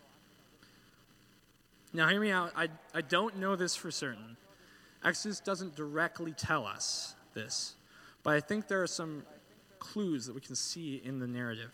Now, 1.93 2.07
hear 2.07 2.19
me 2.19 2.31
out. 2.31 2.51
I, 2.55 2.67
I 2.93 3.01
don't 3.01 3.37
know 3.37 3.55
this 3.55 3.75
for 3.75 3.91
certain. 3.91 4.37
Exodus 5.03 5.39
doesn't 5.39 5.75
directly 5.75 6.33
tell 6.33 6.65
us 6.65 7.15
this, 7.33 7.75
but 8.23 8.33
I 8.33 8.39
think 8.39 8.67
there 8.67 8.81
are 8.81 8.87
some 8.87 9.23
clues 9.79 10.25
that 10.25 10.35
we 10.35 10.41
can 10.41 10.55
see 10.55 11.01
in 11.03 11.19
the 11.19 11.27
narrative. 11.27 11.71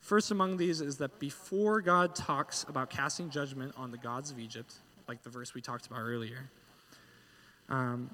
First 0.00 0.30
among 0.32 0.56
these 0.56 0.80
is 0.80 0.96
that 0.98 1.18
before 1.18 1.80
God 1.80 2.14
talks 2.14 2.64
about 2.68 2.90
casting 2.90 3.30
judgment 3.30 3.72
on 3.76 3.90
the 3.90 3.98
gods 3.98 4.30
of 4.30 4.38
Egypt, 4.38 4.74
like 5.08 5.22
the 5.22 5.30
verse 5.30 5.54
we 5.54 5.60
talked 5.60 5.86
about 5.86 6.00
earlier, 6.00 6.50
um, 7.68 8.10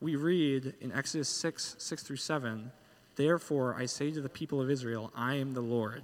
we 0.00 0.16
read 0.16 0.74
in 0.80 0.92
Exodus 0.92 1.28
6 1.28 1.76
6 1.78 2.02
through 2.02 2.16
7 2.16 2.72
Therefore 3.16 3.74
I 3.74 3.86
say 3.86 4.10
to 4.10 4.20
the 4.20 4.28
people 4.28 4.60
of 4.60 4.70
Israel, 4.70 5.10
I 5.14 5.34
am 5.34 5.52
the 5.52 5.60
Lord. 5.60 6.02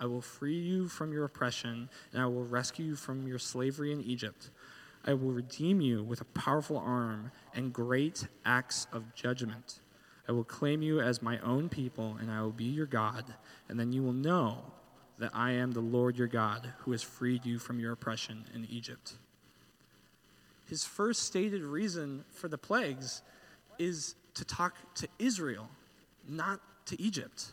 I 0.00 0.06
will 0.06 0.20
free 0.20 0.58
you 0.58 0.88
from 0.88 1.12
your 1.12 1.24
oppression, 1.24 1.88
and 2.12 2.22
I 2.22 2.26
will 2.26 2.44
rescue 2.44 2.84
you 2.84 2.96
from 2.96 3.26
your 3.26 3.38
slavery 3.38 3.92
in 3.92 4.00
Egypt. 4.02 4.50
I 5.04 5.14
will 5.14 5.32
redeem 5.32 5.80
you 5.80 6.02
with 6.02 6.20
a 6.20 6.26
powerful 6.26 6.78
arm 6.78 7.32
and 7.54 7.72
great 7.72 8.26
acts 8.44 8.86
of 8.92 9.14
judgment. 9.14 9.80
I 10.28 10.32
will 10.32 10.44
claim 10.44 10.82
you 10.82 11.00
as 11.00 11.22
my 11.22 11.38
own 11.38 11.68
people, 11.68 12.16
and 12.20 12.30
I 12.30 12.42
will 12.42 12.52
be 12.52 12.64
your 12.64 12.86
God, 12.86 13.24
and 13.68 13.80
then 13.80 13.92
you 13.92 14.02
will 14.02 14.12
know 14.12 14.58
that 15.18 15.30
I 15.34 15.52
am 15.52 15.72
the 15.72 15.80
Lord 15.80 16.16
your 16.16 16.28
God, 16.28 16.74
who 16.78 16.92
has 16.92 17.02
freed 17.02 17.44
you 17.44 17.58
from 17.58 17.80
your 17.80 17.92
oppression 17.92 18.44
in 18.54 18.66
Egypt. 18.70 19.14
His 20.66 20.84
first 20.84 21.22
stated 21.22 21.62
reason 21.62 22.24
for 22.30 22.48
the 22.48 22.58
plagues 22.58 23.22
is 23.78 24.14
to 24.34 24.44
talk 24.44 24.74
to 24.96 25.08
Israel, 25.18 25.68
not 26.28 26.60
to 26.86 27.00
Egypt. 27.00 27.52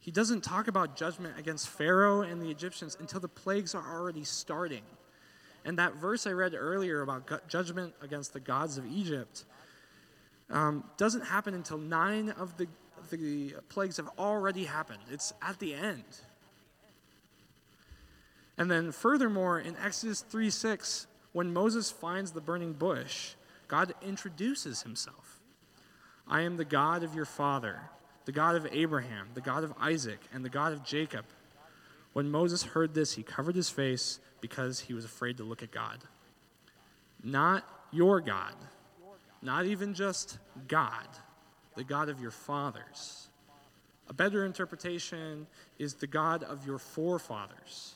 He 0.00 0.10
doesn't 0.10 0.42
talk 0.42 0.68
about 0.68 0.96
judgment 0.96 1.38
against 1.38 1.68
Pharaoh 1.68 2.22
and 2.22 2.40
the 2.40 2.50
Egyptians 2.50 2.96
until 2.98 3.20
the 3.20 3.28
plagues 3.28 3.74
are 3.74 3.84
already 3.84 4.24
starting. 4.24 4.82
And 5.64 5.78
that 5.78 5.96
verse 5.96 6.26
I 6.26 6.30
read 6.30 6.54
earlier 6.54 7.02
about 7.02 7.48
judgment 7.48 7.94
against 8.00 8.32
the 8.32 8.40
gods 8.40 8.78
of 8.78 8.86
Egypt 8.86 9.44
um, 10.50 10.84
doesn't 10.96 11.26
happen 11.26 11.54
until 11.54 11.78
nine 11.78 12.30
of 12.30 12.56
the, 12.56 12.68
the 13.10 13.54
plagues 13.68 13.98
have 13.98 14.08
already 14.18 14.64
happened. 14.64 15.00
It's 15.10 15.32
at 15.42 15.58
the 15.58 15.74
end. 15.74 16.04
And 18.56 18.70
then, 18.70 18.92
furthermore, 18.92 19.60
in 19.60 19.76
Exodus 19.76 20.22
3 20.22 20.50
6, 20.50 21.06
when 21.32 21.52
Moses 21.52 21.90
finds 21.90 22.32
the 22.32 22.40
burning 22.40 22.72
bush, 22.72 23.34
God 23.68 23.94
introduces 24.02 24.82
himself 24.82 25.37
I 26.28 26.42
am 26.42 26.56
the 26.56 26.64
God 26.64 27.02
of 27.02 27.14
your 27.14 27.24
father, 27.24 27.80
the 28.26 28.32
God 28.32 28.54
of 28.54 28.66
Abraham, 28.70 29.28
the 29.34 29.40
God 29.40 29.64
of 29.64 29.72
Isaac, 29.80 30.20
and 30.32 30.44
the 30.44 30.50
God 30.50 30.72
of 30.72 30.84
Jacob. 30.84 31.24
When 32.12 32.30
Moses 32.30 32.62
heard 32.62 32.94
this, 32.94 33.14
he 33.14 33.22
covered 33.22 33.56
his 33.56 33.70
face 33.70 34.20
because 34.40 34.80
he 34.80 34.94
was 34.94 35.04
afraid 35.04 35.38
to 35.38 35.44
look 35.44 35.62
at 35.62 35.70
God. 35.70 35.98
Not 37.22 37.64
your 37.90 38.20
God, 38.20 38.54
not 39.40 39.64
even 39.66 39.94
just 39.94 40.38
God, 40.66 41.08
the 41.76 41.84
God 41.84 42.08
of 42.08 42.20
your 42.20 42.30
fathers. 42.30 43.28
A 44.08 44.12
better 44.12 44.44
interpretation 44.44 45.46
is 45.78 45.94
the 45.94 46.06
God 46.06 46.42
of 46.42 46.66
your 46.66 46.78
forefathers. 46.78 47.94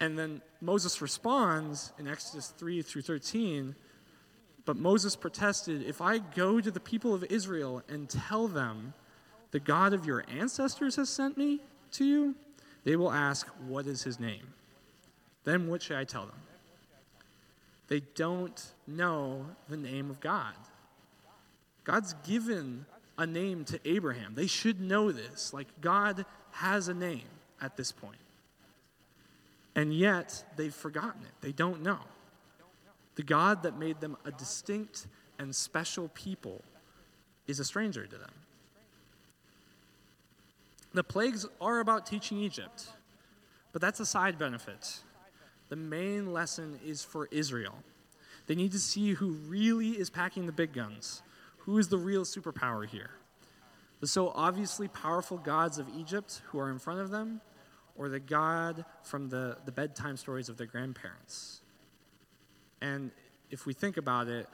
And 0.00 0.18
then 0.18 0.42
Moses 0.60 1.00
responds 1.00 1.92
in 1.98 2.08
Exodus 2.08 2.48
3 2.58 2.82
through 2.82 3.02
13. 3.02 3.76
But 4.64 4.76
Moses 4.76 5.16
protested 5.16 5.82
if 5.82 6.00
I 6.00 6.18
go 6.18 6.60
to 6.60 6.70
the 6.70 6.80
people 6.80 7.14
of 7.14 7.24
Israel 7.24 7.82
and 7.88 8.08
tell 8.08 8.46
them, 8.48 8.94
the 9.50 9.60
God 9.60 9.92
of 9.92 10.06
your 10.06 10.24
ancestors 10.28 10.96
has 10.96 11.08
sent 11.08 11.36
me 11.36 11.60
to 11.92 12.04
you, 12.04 12.34
they 12.84 12.96
will 12.96 13.12
ask, 13.12 13.46
What 13.66 13.86
is 13.86 14.02
his 14.02 14.18
name? 14.18 14.54
Then 15.44 15.68
what 15.68 15.82
should 15.82 15.96
I 15.96 16.04
tell 16.04 16.26
them? 16.26 16.40
They 17.88 18.00
don't 18.14 18.72
know 18.86 19.46
the 19.68 19.76
name 19.76 20.08
of 20.08 20.20
God. 20.20 20.54
God's 21.84 22.14
given 22.26 22.86
a 23.18 23.26
name 23.26 23.64
to 23.66 23.80
Abraham. 23.84 24.34
They 24.34 24.46
should 24.46 24.80
know 24.80 25.12
this. 25.12 25.52
Like, 25.52 25.66
God 25.80 26.24
has 26.52 26.88
a 26.88 26.94
name 26.94 27.28
at 27.60 27.76
this 27.76 27.92
point. 27.92 28.16
And 29.74 29.92
yet, 29.92 30.44
they've 30.56 30.74
forgotten 30.74 31.22
it. 31.22 31.32
They 31.40 31.52
don't 31.52 31.82
know. 31.82 31.98
The 33.14 33.22
God 33.22 33.62
that 33.62 33.78
made 33.78 34.00
them 34.00 34.16
a 34.24 34.30
distinct 34.30 35.06
and 35.38 35.54
special 35.54 36.08
people 36.14 36.62
is 37.46 37.60
a 37.60 37.64
stranger 37.64 38.06
to 38.06 38.16
them. 38.16 38.30
The 40.94 41.04
plagues 41.04 41.46
are 41.60 41.80
about 41.80 42.06
teaching 42.06 42.38
Egypt, 42.38 42.86
but 43.72 43.80
that's 43.80 44.00
a 44.00 44.06
side 44.06 44.38
benefit. 44.38 45.00
The 45.70 45.76
main 45.76 46.32
lesson 46.32 46.78
is 46.84 47.02
for 47.02 47.28
Israel. 47.30 47.74
They 48.46 48.54
need 48.54 48.72
to 48.72 48.78
see 48.78 49.14
who 49.14 49.30
really 49.30 49.90
is 49.90 50.10
packing 50.10 50.44
the 50.44 50.52
big 50.52 50.72
guns, 50.74 51.22
who 51.58 51.78
is 51.78 51.88
the 51.88 51.96
real 51.96 52.24
superpower 52.24 52.86
here. 52.86 53.10
The 54.00 54.06
so 54.06 54.32
obviously 54.34 54.88
powerful 54.88 55.38
gods 55.38 55.78
of 55.78 55.88
Egypt 55.96 56.42
who 56.46 56.58
are 56.58 56.70
in 56.70 56.78
front 56.78 57.00
of 57.00 57.10
them, 57.10 57.40
or 57.96 58.08
the 58.08 58.20
God 58.20 58.84
from 59.02 59.28
the, 59.28 59.56
the 59.64 59.72
bedtime 59.72 60.16
stories 60.16 60.48
of 60.48 60.58
their 60.58 60.66
grandparents. 60.66 61.61
And 62.82 63.12
if 63.50 63.64
we 63.64 63.72
think 63.72 63.96
about 63.96 64.28
it 64.28 64.48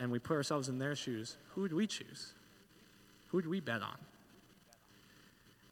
and 0.00 0.10
we 0.10 0.18
put 0.18 0.34
ourselves 0.34 0.68
in 0.68 0.78
their 0.78 0.96
shoes, 0.96 1.36
who 1.50 1.60
would 1.60 1.74
we 1.74 1.86
choose? 1.86 2.32
Who 3.28 3.36
would 3.36 3.46
we 3.46 3.60
bet 3.60 3.82
on? 3.82 3.98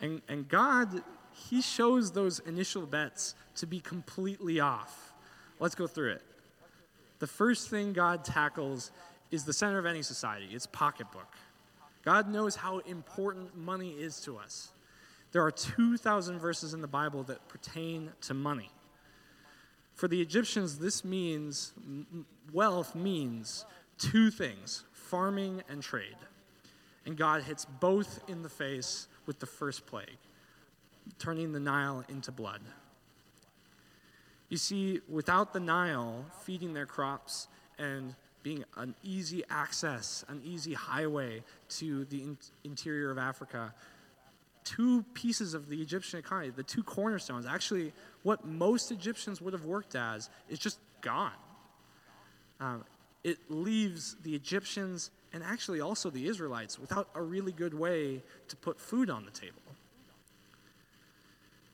And, 0.00 0.22
and 0.28 0.46
God, 0.48 1.02
He 1.32 1.62
shows 1.62 2.12
those 2.12 2.40
initial 2.40 2.82
bets 2.82 3.34
to 3.56 3.66
be 3.66 3.80
completely 3.80 4.60
off. 4.60 5.14
Let's 5.58 5.74
go 5.74 5.86
through 5.86 6.12
it. 6.12 6.22
The 7.20 7.26
first 7.26 7.70
thing 7.70 7.94
God 7.94 8.24
tackles 8.24 8.90
is 9.30 9.44
the 9.44 9.52
center 9.52 9.78
of 9.78 9.86
any 9.86 10.02
society 10.02 10.48
it's 10.52 10.66
pocketbook. 10.66 11.32
God 12.04 12.28
knows 12.28 12.54
how 12.54 12.80
important 12.80 13.56
money 13.56 13.92
is 13.92 14.20
to 14.22 14.36
us. 14.36 14.72
There 15.32 15.42
are 15.42 15.50
2,000 15.50 16.38
verses 16.38 16.74
in 16.74 16.82
the 16.82 16.86
Bible 16.86 17.22
that 17.24 17.48
pertain 17.48 18.10
to 18.22 18.34
money. 18.34 18.70
For 19.94 20.08
the 20.08 20.20
Egyptians, 20.20 20.78
this 20.78 21.04
means 21.04 21.72
wealth 22.52 22.94
means 22.94 23.64
two 23.98 24.30
things 24.30 24.84
farming 24.92 25.62
and 25.68 25.82
trade. 25.82 26.16
And 27.06 27.16
God 27.16 27.42
hits 27.42 27.64
both 27.64 28.20
in 28.28 28.42
the 28.42 28.48
face 28.48 29.08
with 29.26 29.38
the 29.38 29.46
first 29.46 29.86
plague, 29.86 30.18
turning 31.18 31.52
the 31.52 31.60
Nile 31.60 32.04
into 32.08 32.32
blood. 32.32 32.60
You 34.48 34.56
see, 34.56 35.00
without 35.08 35.52
the 35.52 35.60
Nile 35.60 36.24
feeding 36.44 36.74
their 36.74 36.86
crops 36.86 37.48
and 37.78 38.14
being 38.42 38.64
an 38.76 38.94
easy 39.02 39.42
access, 39.48 40.24
an 40.28 40.40
easy 40.44 40.74
highway 40.74 41.42
to 41.68 42.04
the 42.06 42.22
in- 42.22 42.38
interior 42.62 43.10
of 43.10 43.18
Africa. 43.18 43.74
Two 44.64 45.04
pieces 45.14 45.54
of 45.54 45.68
the 45.68 45.80
Egyptian 45.80 46.18
economy, 46.18 46.50
the 46.50 46.62
two 46.62 46.82
cornerstones, 46.82 47.46
actually, 47.46 47.92
what 48.22 48.46
most 48.46 48.90
Egyptians 48.90 49.40
would 49.40 49.52
have 49.52 49.64
worked 49.64 49.94
as, 49.94 50.30
is 50.48 50.58
just 50.58 50.78
gone. 51.00 51.32
Um, 52.60 52.84
it 53.22 53.38
leaves 53.50 54.16
the 54.22 54.34
Egyptians 54.34 55.10
and 55.32 55.42
actually 55.42 55.80
also 55.80 56.10
the 56.10 56.26
Israelites 56.26 56.78
without 56.78 57.08
a 57.14 57.22
really 57.22 57.52
good 57.52 57.74
way 57.74 58.22
to 58.48 58.56
put 58.56 58.80
food 58.80 59.10
on 59.10 59.24
the 59.24 59.30
table. 59.30 59.62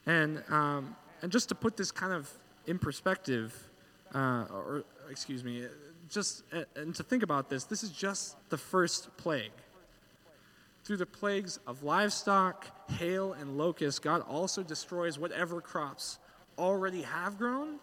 And, 0.07 0.43
um, 0.49 0.97
and 1.23 1.31
just 1.31 1.49
to 1.51 1.55
put 1.55 1.77
this 1.77 1.93
kind 1.93 2.13
of 2.13 2.31
in 2.67 2.79
perspective, 2.79 3.55
uh, 4.15 4.47
or 4.51 4.85
excuse 5.11 5.45
me, 5.45 5.67
just 6.09 6.43
uh, 6.53 6.65
and 6.75 6.95
to 6.95 7.03
think 7.03 7.23
about 7.23 7.49
this, 7.49 7.65
this 7.65 7.83
is 7.83 7.91
just 7.91 8.37
the 8.49 8.57
first 8.59 9.17
plague. 9.17 9.53
Through 10.85 10.97
the 10.97 11.07
plagues 11.07 11.59
of 11.67 11.83
livestock, 11.83 12.80
hail, 12.91 13.33
and 13.35 13.57
locusts, 13.57 13.99
God 13.99 14.23
also 14.29 14.63
destroys 14.63 15.19
whatever 15.19 15.61
crops 15.61 16.19
already 16.59 17.03
have 17.03 17.39
grown, 17.39 17.77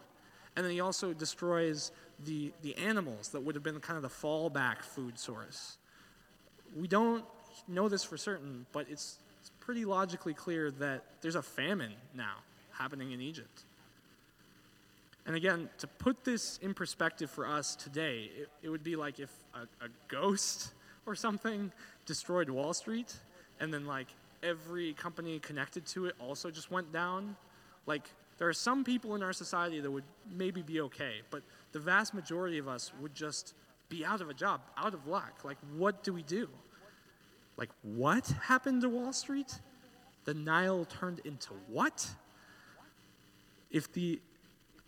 and 0.56 0.66
then 0.66 0.72
He 0.72 0.80
also 0.80 1.14
destroys 1.14 1.92
the, 2.26 2.52
the 2.62 2.76
animals 2.78 3.30
that 3.30 3.42
would 3.42 3.56
have 3.56 3.64
been 3.64 3.80
kind 3.80 3.98
of 3.98 4.04
the 4.04 4.10
fallback 4.10 4.82
food 4.82 5.20
source. 5.20 5.78
We 6.76 6.88
don't 6.88 7.24
know 7.68 7.90
this 7.90 8.04
for 8.04 8.18
certain, 8.18 8.66
but 8.72 8.88
it's, 8.90 9.20
it's 9.40 9.52
pretty 9.60 9.86
logically 9.86 10.34
clear 10.34 10.72
that 10.72 11.04
there's 11.22 11.36
a 11.36 11.42
famine 11.42 11.94
now 12.14 12.38
happening 12.72 13.12
in 13.12 13.22
Egypt. 13.22 13.64
And 15.26 15.36
again, 15.36 15.70
to 15.80 15.88
put 15.88 16.24
this 16.24 16.58
in 16.62 16.74
perspective 16.74 17.30
for 17.30 17.46
us 17.46 17.76
today, 17.76 18.32
it, 18.40 18.50
it 18.64 18.70
would 18.70 18.84
be 18.84 18.96
like 18.96 19.20
if 19.20 19.30
a, 19.54 19.86
a 19.86 19.90
ghost 20.08 20.72
or 21.06 21.16
something 21.16 21.72
destroyed 22.06 22.50
Wall 22.50 22.74
Street, 22.74 23.14
and 23.60 23.74
then 23.74 23.86
like 23.86 24.08
every 24.44 24.94
company 24.94 25.40
connected 25.40 25.86
to 25.88 26.06
it 26.06 26.16
also 26.20 26.52
just 26.52 26.72
went 26.72 26.92
down. 26.92 27.36
Like, 27.86 28.10
there 28.38 28.48
are 28.48 28.54
some 28.54 28.84
people 28.84 29.16
in 29.16 29.24
our 29.24 29.34
society 29.34 29.80
that 29.80 29.90
would 29.90 30.04
maybe 30.32 30.62
be 30.62 30.82
okay, 30.82 31.22
but 31.30 31.42
the 31.72 31.80
vast 31.80 32.14
majority 32.14 32.58
of 32.58 32.68
us 32.68 32.92
would 33.02 33.16
just 33.16 33.54
be 33.90 34.06
out 34.06 34.22
of 34.22 34.30
a 34.30 34.34
job, 34.34 34.62
out 34.78 34.94
of 34.94 35.08
luck. 35.08 35.44
Like, 35.44 35.58
what 35.76 36.04
do 36.04 36.14
we 36.14 36.24
do? 36.24 36.50
Like, 37.58 37.70
what 37.82 38.28
happened 38.44 38.82
to 38.82 38.90
Wall 38.90 39.14
Street? 39.14 39.60
The 40.26 40.34
Nile 40.34 40.86
turned 40.86 41.20
into 41.26 41.54
what? 41.68 42.08
If 43.72 43.92
the 43.92 44.20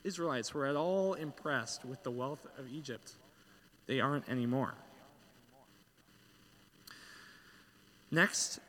Israelites 0.03 0.53
were 0.53 0.65
at 0.65 0.75
all 0.75 1.13
impressed 1.15 1.85
with 1.85 2.03
the 2.03 2.11
wealth 2.11 2.45
of 2.57 2.67
Egypt, 2.71 3.13
they 3.87 3.99
aren't 3.99 4.29
anymore. 4.29 4.75
Next, 8.11 8.59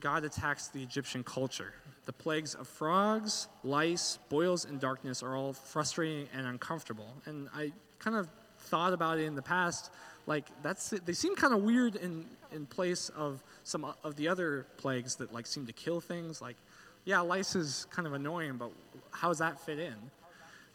God 0.00 0.24
attacks 0.24 0.68
the 0.68 0.82
Egyptian 0.82 1.24
culture. 1.24 1.72
The 2.04 2.12
plagues 2.12 2.54
of 2.54 2.68
frogs, 2.68 3.48
lice, 3.64 4.18
boils, 4.28 4.64
and 4.64 4.78
darkness 4.78 5.22
are 5.22 5.34
all 5.34 5.52
frustrating 5.52 6.28
and 6.32 6.46
uncomfortable. 6.46 7.12
And 7.24 7.48
I 7.54 7.72
kind 7.98 8.16
of 8.16 8.28
thought 8.58 8.92
about 8.92 9.18
it 9.18 9.24
in 9.24 9.34
the 9.34 9.42
past, 9.42 9.90
like 10.26 10.46
that's 10.62 10.90
they 10.90 11.12
seem 11.12 11.36
kind 11.36 11.54
of 11.54 11.62
weird 11.62 11.96
in 11.96 12.26
in 12.52 12.66
place 12.66 13.08
of 13.10 13.42
some 13.64 13.84
of 14.04 14.16
the 14.16 14.28
other 14.28 14.66
plagues 14.76 15.16
that 15.16 15.32
like 15.32 15.46
seem 15.46 15.66
to 15.66 15.72
kill 15.72 16.00
things. 16.00 16.40
Like, 16.40 16.56
yeah, 17.04 17.20
lice 17.20 17.54
is 17.54 17.86
kind 17.90 18.06
of 18.06 18.14
annoying, 18.14 18.56
but 18.56 18.70
how 19.10 19.28
does 19.28 19.38
that 19.38 19.60
fit 19.60 19.78
in? 19.78 19.94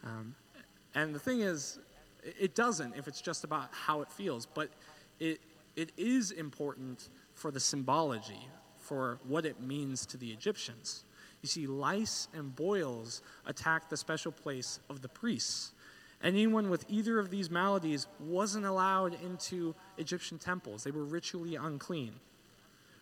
Um, 0.03 0.35
and 0.95 1.13
the 1.13 1.19
thing 1.19 1.41
is, 1.41 1.79
it 2.23 2.55
doesn't 2.55 2.95
if 2.95 3.07
it's 3.07 3.21
just 3.21 3.43
about 3.43 3.69
how 3.71 4.01
it 4.01 4.11
feels, 4.11 4.45
but 4.45 4.69
it, 5.19 5.39
it 5.75 5.91
is 5.97 6.31
important 6.31 7.09
for 7.33 7.51
the 7.51 7.59
symbology, 7.59 8.47
for 8.81 9.19
what 9.27 9.45
it 9.45 9.61
means 9.61 10.05
to 10.07 10.17
the 10.17 10.31
Egyptians. 10.31 11.03
You 11.41 11.47
see, 11.47 11.67
lice 11.67 12.27
and 12.33 12.55
boils 12.55 13.21
attack 13.45 13.89
the 13.89 13.97
special 13.97 14.31
place 14.31 14.79
of 14.89 15.01
the 15.01 15.07
priests. 15.07 15.71
Anyone 16.23 16.69
with 16.69 16.85
either 16.87 17.17
of 17.17 17.31
these 17.31 17.49
maladies 17.49 18.05
wasn't 18.19 18.65
allowed 18.65 19.15
into 19.23 19.73
Egyptian 19.97 20.37
temples, 20.37 20.83
they 20.83 20.91
were 20.91 21.03
ritually 21.03 21.55
unclean. 21.55 22.13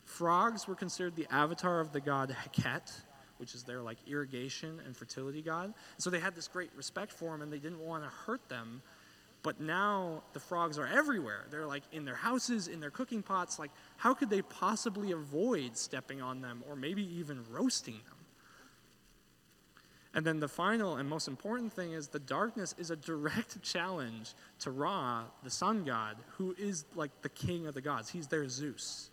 Frogs 0.06 0.68
were 0.68 0.76
considered 0.76 1.16
the 1.16 1.28
avatar 1.30 1.80
of 1.80 1.92
the 1.92 2.00
god 2.00 2.36
Heket, 2.46 3.02
which 3.38 3.54
is 3.56 3.64
their 3.64 3.82
like 3.82 3.98
irrigation 4.08 4.82
and 4.86 4.96
fertility 4.96 5.42
god. 5.42 5.74
So 5.98 6.10
they 6.10 6.20
had 6.20 6.36
this 6.36 6.48
great 6.48 6.72
respect 6.76 7.12
for 7.12 7.36
him 7.36 7.42
and 7.42 7.52
they 7.52 7.60
didn't 7.60 7.80
want 7.80 8.04
to 8.04 8.10
hurt 8.10 8.48
them. 8.50 8.82
But 9.42 9.62
now 9.62 10.24
the 10.34 10.40
frogs 10.40 10.78
are 10.78 10.88
everywhere. 10.88 11.46
They're 11.50 11.66
like 11.66 11.84
in 11.92 12.04
their 12.04 12.16
houses, 12.16 12.68
in 12.68 12.80
their 12.80 12.90
cooking 12.90 13.24
pots. 13.24 13.58
Like, 13.58 13.72
how 13.98 14.14
could 14.14 14.30
they 14.30 14.42
possibly 14.42 15.12
avoid 15.12 15.78
stepping 15.78 16.22
on 16.22 16.42
them 16.42 16.64
or 16.68 16.76
maybe 16.76 17.04
even 17.18 17.46
roasting 17.50 17.94
them? 17.94 18.20
And 20.14 20.26
then 20.26 20.40
the 20.40 20.48
final 20.48 20.98
and 20.98 21.08
most 21.08 21.28
important 21.28 21.72
thing 21.72 21.94
is 21.94 22.08
the 22.08 22.20
darkness 22.20 22.74
is 22.78 22.90
a 22.92 22.96
direct 22.96 23.62
challenge 23.64 24.34
to 24.60 24.72
Ra, 24.72 25.24
the 25.44 25.52
sun 25.52 25.86
god, 25.86 26.18
who 26.38 26.56
is 26.58 26.84
like 26.96 27.12
the 27.22 27.30
king 27.30 27.68
of 27.68 27.74
the 27.74 27.82
gods. 27.82 28.10
He's 28.10 28.28
their 28.28 28.50
Zeus. 28.50 29.10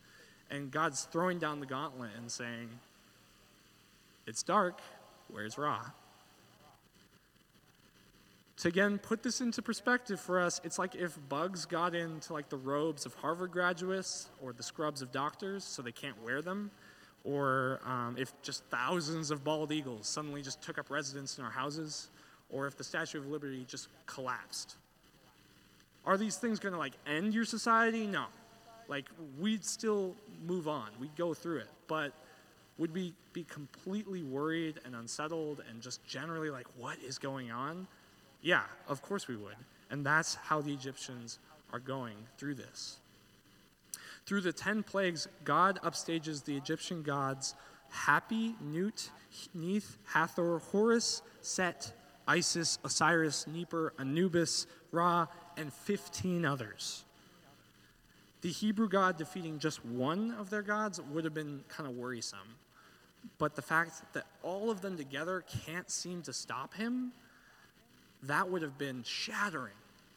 And 0.51 0.71
God's 0.71 1.05
throwing 1.05 1.39
down 1.39 1.61
the 1.61 1.67
gauntlet 1.67 2.11
and 2.17 2.31
saying, 2.31 2.71
it's 4.27 4.43
dark. 4.43 4.81
Where's 5.29 5.59
Ra? 5.59 5.81
To 8.59 8.69
again 8.69 8.99
put 8.99 9.23
this 9.23 9.43
into 9.43 9.61
perspective 9.61 10.19
for 10.19 10.41
us, 10.41 10.61
it's 10.65 10.79
like 10.79 10.95
if 10.95 11.19
bugs 11.29 11.67
got 11.67 11.95
into 11.95 12.33
like 12.33 12.49
the 12.49 12.57
robes 12.57 13.05
of 13.05 13.15
Harvard 13.15 13.51
graduates 13.51 14.31
or 14.41 14.53
the 14.53 14.63
scrubs 14.63 15.03
of 15.03 15.13
doctors 15.13 15.63
so 15.63 15.83
they 15.83 15.93
can't 15.93 16.21
wear 16.23 16.41
them, 16.41 16.71
or 17.25 17.81
um, 17.85 18.17
if 18.19 18.33
just 18.41 18.65
thousands 18.71 19.31
of 19.31 19.45
bald 19.45 19.73
eagles 19.73 20.09
suddenly 20.09 20.41
just 20.41 20.63
took 20.63 20.79
up 20.79 20.91
residence 20.91 21.37
in 21.39 21.45
our 21.45 21.51
houses, 21.51 22.09
or 22.49 22.67
if 22.67 22.77
the 22.79 22.85
Statue 22.85 23.19
of 23.19 23.27
Liberty 23.27 23.67
just 23.69 23.89
collapsed. 24.07 24.77
Are 26.07 26.17
these 26.17 26.37
things 26.37 26.59
going 26.59 26.73
to 26.73 26.79
like 26.79 26.95
end 27.07 27.35
your 27.35 27.45
society? 27.45 28.07
No. 28.07 28.27
Like 28.89 29.07
we'd 29.39 29.65
still 29.65 30.15
move 30.47 30.67
on. 30.67 30.89
We'd 30.99 31.17
go 31.17 31.35
through 31.35 31.59
it, 31.59 31.69
but 31.89 32.13
would 32.79 32.95
we 32.95 33.13
be 33.33 33.45
completely 33.45 34.23
worried 34.23 34.81
and 34.85 34.95
unsettled 34.95 35.63
and 35.69 35.83
just 35.83 36.05
generally 36.07 36.51
like, 36.51 36.67
what 36.79 36.99
is 37.01 37.19
going 37.19 37.51
on? 37.51 37.87
Yeah, 38.43 38.63
of 38.89 39.03
course 39.03 39.29
we 39.29 39.37
would. 39.37 39.57
And 39.91 40.05
that's 40.05 40.35
how 40.35 40.61
the 40.61 40.73
Egyptians 40.73 41.39
are 41.73 41.79
going 41.79 42.17
through 42.39 42.55
this. 42.55 42.99
Through 44.25 44.41
the 44.41 44.53
10 44.53 44.83
plagues, 44.83 45.29
God 45.45 45.79
upstages 45.85 46.45
the 46.45 46.57
Egyptian 46.57 47.03
gods 47.03 47.55
Hapi, 47.93 48.61
Nut, 48.61 49.11
Neith, 49.55 49.97
Hathor, 50.07 50.59
Horus, 50.59 51.23
Set, 51.41 51.93
Isis, 52.27 52.79
Osiris, 52.85 53.47
Nippur, 53.47 53.93
Anubis, 53.99 54.67
Ra, 54.91 55.27
and 55.57 55.73
15 55.73 56.45
others. 56.45 57.05
The 58.43 58.51
Hebrew 58.51 58.89
God 58.89 59.17
defeating 59.17 59.59
just 59.59 59.85
one 59.85 60.33
of 60.39 60.51
their 60.51 60.63
gods 60.63 61.01
would 61.01 61.25
have 61.25 61.35
been 61.35 61.63
kind 61.69 61.89
of 61.89 61.97
worrisome. 61.97 62.57
But 63.39 63.55
the 63.55 63.63
fact 63.63 64.03
that 64.13 64.27
all 64.43 64.71
of 64.71 64.81
them 64.81 64.97
together 64.97 65.45
can't 65.65 65.91
seem 65.91 66.23
to 66.23 66.33
stop 66.33 66.75
him, 66.75 67.13
that 68.25 68.49
would 68.51 68.63
have 68.63 68.79
been 68.79 69.03
shattering. 69.05 69.75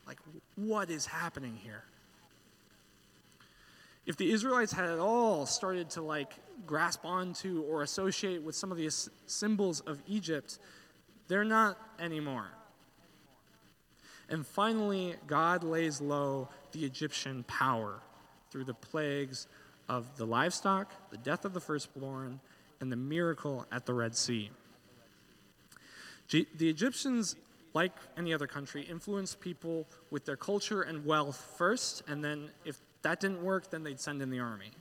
Like, 0.07 0.19
what 0.55 0.89
is 0.89 1.05
happening 1.05 1.57
here? 1.62 1.83
If 4.05 4.17
the 4.17 4.31
Israelites 4.31 4.71
had 4.71 4.85
at 4.85 4.97
all 4.97 5.45
started 5.45 5.91
to 5.91 6.01
like 6.01 6.33
grasp 6.65 7.05
onto 7.05 7.62
or 7.69 7.83
associate 7.83 8.41
with 8.41 8.55
some 8.55 8.71
of 8.71 8.77
the 8.77 8.89
symbols 9.27 9.81
of 9.81 10.01
Egypt, 10.07 10.57
they're 11.27 11.43
not 11.43 11.77
anymore. 11.99 12.47
And 14.29 14.45
finally, 14.45 15.15
God 15.27 15.63
lays 15.63 16.01
low 16.01 16.49
the 16.71 16.85
Egyptian 16.85 17.43
power 17.43 17.99
through 18.51 18.65
the 18.65 18.73
plagues 18.73 19.47
of 19.88 20.05
the 20.17 20.25
livestock, 20.25 20.91
the 21.12 21.17
death 21.17 21.45
of 21.45 21.53
the 21.53 21.59
firstborn, 21.59 22.39
and 22.79 22.91
the 22.91 22.95
miracle 22.95 23.65
at 23.71 23.85
the 23.85 23.93
Red 23.93 24.15
Sea. 24.15 24.49
The 26.29 26.69
Egyptians, 26.69 27.35
like 27.73 27.91
any 28.17 28.34
other 28.34 28.47
country, 28.47 28.84
influenced 28.84 29.39
people 29.39 29.88
with 30.12 30.25
their 30.25 30.38
culture 30.38 30.82
and 30.82 31.05
wealth 31.05 31.53
first, 31.58 32.03
and 32.08 32.23
then 32.23 32.49
if 32.65 32.79
that 33.01 33.19
didn't 33.19 33.43
work, 33.43 33.69
then 33.69 33.84
they'd 33.84 33.99
send 33.99 34.21
in 34.21 34.29
the 34.29 34.39
army. 34.39 34.71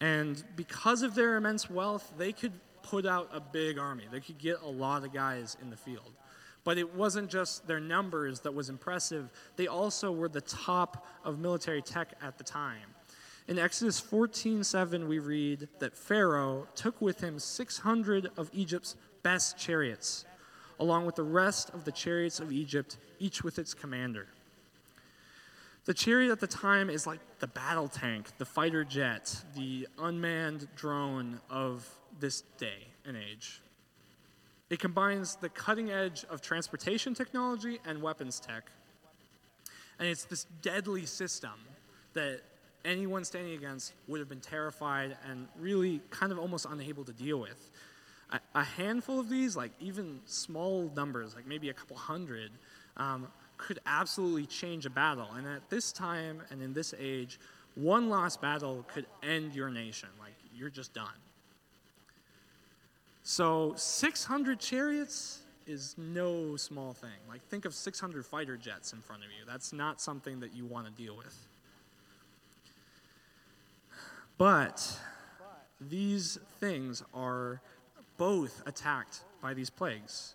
And 0.00 0.42
because 0.56 1.02
of 1.02 1.14
their 1.14 1.36
immense 1.36 1.68
wealth, 1.68 2.12
they 2.16 2.32
could 2.32 2.52
put 2.82 3.04
out 3.04 3.28
a 3.32 3.40
big 3.40 3.78
army. 3.78 4.04
They 4.10 4.20
could 4.20 4.38
get 4.38 4.60
a 4.62 4.68
lot 4.68 5.04
of 5.04 5.12
guys 5.12 5.56
in 5.60 5.70
the 5.70 5.76
field. 5.76 6.12
But 6.64 6.78
it 6.78 6.94
wasn't 6.94 7.30
just 7.30 7.66
their 7.66 7.80
numbers 7.80 8.40
that 8.40 8.54
was 8.54 8.68
impressive, 8.68 9.30
they 9.56 9.66
also 9.66 10.12
were 10.12 10.28
the 10.28 10.40
top 10.40 11.06
of 11.24 11.38
military 11.38 11.82
tech 11.82 12.12
at 12.22 12.38
the 12.38 12.44
time. 12.44 12.94
In 13.46 13.58
Exodus 13.58 14.00
14:7 14.00 15.08
we 15.08 15.18
read 15.18 15.68
that 15.78 15.96
Pharaoh 15.96 16.68
took 16.74 17.00
with 17.00 17.20
him 17.20 17.38
600 17.38 18.30
of 18.36 18.50
Egypt's 18.52 18.96
best 19.22 19.56
chariots, 19.56 20.26
along 20.80 21.06
with 21.06 21.16
the 21.16 21.22
rest 21.22 21.70
of 21.70 21.84
the 21.84 21.92
chariots 21.92 22.40
of 22.40 22.52
Egypt, 22.52 22.98
each 23.18 23.42
with 23.42 23.58
its 23.58 23.74
commander. 23.74 24.26
The 25.84 25.94
chariot 25.94 26.30
at 26.30 26.40
the 26.40 26.46
time 26.46 26.90
is 26.90 27.06
like 27.06 27.20
the 27.38 27.46
battle 27.46 27.88
tank, 27.88 28.26
the 28.36 28.44
fighter 28.44 28.84
jet, 28.84 29.34
the 29.56 29.88
unmanned 29.98 30.68
drone 30.76 31.40
of 31.48 31.88
this 32.20 32.42
day 32.58 32.88
and 33.06 33.16
age. 33.16 33.62
It 34.70 34.80
combines 34.80 35.36
the 35.36 35.48
cutting 35.48 35.90
edge 35.90 36.26
of 36.28 36.42
transportation 36.42 37.14
technology 37.14 37.80
and 37.86 38.02
weapons 38.02 38.38
tech. 38.38 38.70
And 39.98 40.06
it's 40.06 40.24
this 40.24 40.44
deadly 40.60 41.06
system 41.06 41.54
that 42.12 42.42
anyone 42.84 43.24
standing 43.24 43.54
against 43.54 43.94
would 44.06 44.20
have 44.20 44.28
been 44.28 44.40
terrified 44.40 45.16
and 45.28 45.48
really 45.58 46.00
kind 46.10 46.32
of 46.32 46.38
almost 46.38 46.66
unable 46.68 47.04
to 47.04 47.12
deal 47.12 47.38
with. 47.38 47.70
A, 48.54 48.62
handful 48.62 49.18
of 49.18 49.30
these, 49.30 49.56
like 49.56 49.72
even 49.80 50.20
small 50.26 50.92
numbers, 50.94 51.34
like 51.34 51.46
maybe 51.46 51.70
a 51.70 51.72
couple 51.72 51.96
hundred, 51.96 52.50
um, 52.98 53.28
could 53.56 53.78
absolutely 53.86 54.44
change 54.44 54.84
a 54.84 54.90
battle. 54.90 55.28
And 55.36 55.46
at 55.46 55.68
this 55.70 55.92
time 55.92 56.42
and 56.50 56.62
in 56.62 56.74
this 56.74 56.92
age, 56.98 57.38
one 57.74 58.08
lost 58.08 58.40
battle 58.40 58.84
could 58.92 59.06
end 59.22 59.54
your 59.54 59.70
nation. 59.70 60.08
Like, 60.18 60.34
you're 60.54 60.70
just 60.70 60.92
done. 60.92 61.06
So, 63.22 63.74
600 63.76 64.58
chariots 64.58 65.40
is 65.66 65.94
no 65.98 66.56
small 66.56 66.92
thing. 66.92 67.10
Like, 67.28 67.42
think 67.48 67.64
of 67.64 67.74
600 67.74 68.26
fighter 68.26 68.56
jets 68.56 68.92
in 68.92 69.00
front 69.00 69.22
of 69.22 69.28
you. 69.28 69.44
That's 69.46 69.72
not 69.72 70.00
something 70.00 70.40
that 70.40 70.54
you 70.54 70.64
want 70.64 70.86
to 70.86 70.92
deal 70.92 71.16
with. 71.16 71.36
But 74.38 74.98
these 75.80 76.38
things 76.58 77.02
are 77.14 77.60
both 78.18 78.62
attacked 78.66 79.20
by 79.40 79.54
these 79.54 79.70
plagues. 79.70 80.34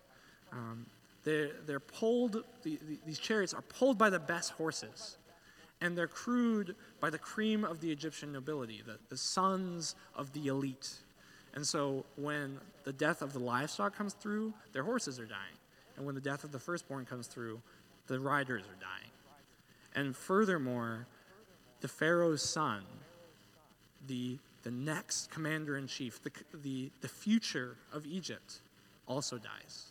Um, 0.52 0.86
they're, 1.22 1.50
they're 1.66 1.80
pulled, 1.80 2.44
the, 2.62 2.78
the, 2.88 2.98
these 3.06 3.18
chariots 3.18 3.54
are 3.54 3.62
pulled 3.62 3.96
by 3.96 4.10
the 4.10 4.18
best 4.18 4.52
horses, 4.52 5.16
and 5.80 5.96
they're 5.96 6.06
crewed 6.08 6.74
by 7.00 7.10
the 7.10 7.18
cream 7.18 7.64
of 7.64 7.80
the 7.80 7.90
Egyptian 7.90 8.32
nobility, 8.32 8.82
the, 8.84 8.98
the 9.08 9.16
sons 9.16 9.94
of 10.16 10.32
the 10.32 10.48
elite. 10.48 10.94
And 11.54 11.66
so 11.66 12.04
when 12.16 12.58
the 12.84 12.92
death 12.92 13.22
of 13.22 13.32
the 13.32 13.38
livestock 13.38 13.96
comes 13.96 14.14
through, 14.14 14.52
their 14.72 14.82
horses 14.82 15.20
are 15.20 15.26
dying. 15.26 15.56
And 15.96 16.04
when 16.04 16.14
the 16.14 16.20
death 16.20 16.44
of 16.44 16.52
the 16.52 16.58
firstborn 16.58 17.04
comes 17.04 17.26
through, 17.26 17.60
the 18.06 18.18
riders 18.18 18.62
are 18.62 18.80
dying. 18.80 19.10
And 19.94 20.16
furthermore, 20.16 21.06
the 21.80 21.88
Pharaoh's 21.88 22.42
son, 22.42 22.82
the, 24.08 24.38
the 24.64 24.70
next 24.70 25.30
commander 25.30 25.76
in 25.76 25.86
chief, 25.86 26.22
the, 26.22 26.32
the, 26.62 26.90
the 27.02 27.08
future 27.08 27.76
of 27.92 28.06
Egypt, 28.06 28.60
also 29.06 29.36
dies. 29.36 29.86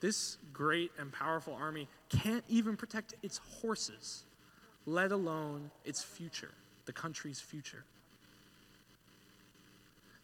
This 0.00 0.38
great 0.52 0.90
and 0.98 1.12
powerful 1.12 1.54
army 1.54 1.88
can't 2.08 2.44
even 2.48 2.76
protect 2.76 3.14
its 3.22 3.38
horses, 3.60 4.24
let 4.86 5.12
alone 5.12 5.70
its 5.84 6.02
future, 6.02 6.50
the 6.86 6.92
country's 6.92 7.40
future. 7.40 7.84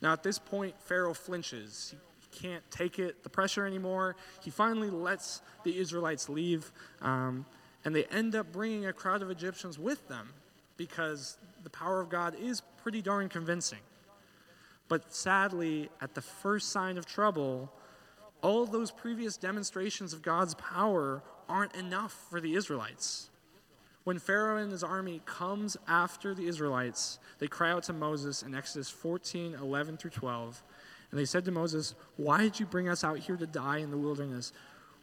Now, 0.02 0.12
at 0.12 0.22
this 0.22 0.38
point, 0.38 0.74
Pharaoh 0.80 1.14
flinches. 1.14 1.94
He 2.20 2.40
can't 2.40 2.68
take 2.70 2.98
it, 2.98 3.22
the 3.22 3.28
pressure 3.28 3.64
anymore. 3.64 4.16
He 4.42 4.50
finally 4.50 4.90
lets 4.90 5.40
the 5.64 5.78
Israelites 5.78 6.28
leave, 6.28 6.70
um, 7.00 7.46
and 7.85 7.94
they 7.94 8.04
end 8.04 8.35
up 8.35 8.50
bringing 8.52 8.87
a 8.87 8.92
crowd 8.92 9.22
of 9.22 9.30
Egyptians 9.30 9.78
with 9.78 10.06
them 10.09 10.30
because 10.76 11.38
the 11.62 11.70
power 11.70 12.00
of 12.00 12.09
God 12.09 12.35
is 12.40 12.62
pretty 12.87 13.03
darn 13.03 13.29
convincing. 13.29 13.81
But 14.87 15.12
sadly, 15.12 15.90
at 16.01 16.14
the 16.14 16.22
first 16.22 16.70
sign 16.70 16.99
of 16.99 17.05
trouble, 17.05 17.72
all 18.42 18.64
those 18.64 18.92
previous 18.92 19.37
demonstrations 19.37 20.12
of 20.12 20.22
God's 20.22 20.55
power 20.55 21.20
aren't 21.49 21.75
enough 21.75 22.12
for 22.31 22.40
the 22.40 22.55
Israelites. 22.55 23.29
When 24.05 24.20
Pharaoh 24.20 24.59
and 24.59 24.70
his 24.70 24.85
army 24.85 25.20
comes 25.25 25.77
after 25.88 26.33
the 26.33 26.46
Israelites, 26.46 27.18
they 27.40 27.49
cry 27.49 27.72
out 27.72 27.83
to 27.83 27.92
Moses 27.92 28.44
in 28.44 28.55
Exodus 28.55 28.88
14, 28.88 29.55
11 29.55 29.96
through 29.96 30.11
12. 30.11 30.62
And 31.11 31.18
they 31.18 31.25
said 31.25 31.44
to 31.46 31.51
Moses, 31.51 31.96
Why 32.16 32.42
did 32.42 32.61
you 32.61 32.66
bring 32.66 32.88
us 32.88 33.03
out 33.03 33.18
here 33.18 33.37
to 33.37 33.49
die 33.49 33.79
in 33.79 33.90
the 33.90 33.99
wilderness? 33.99 34.53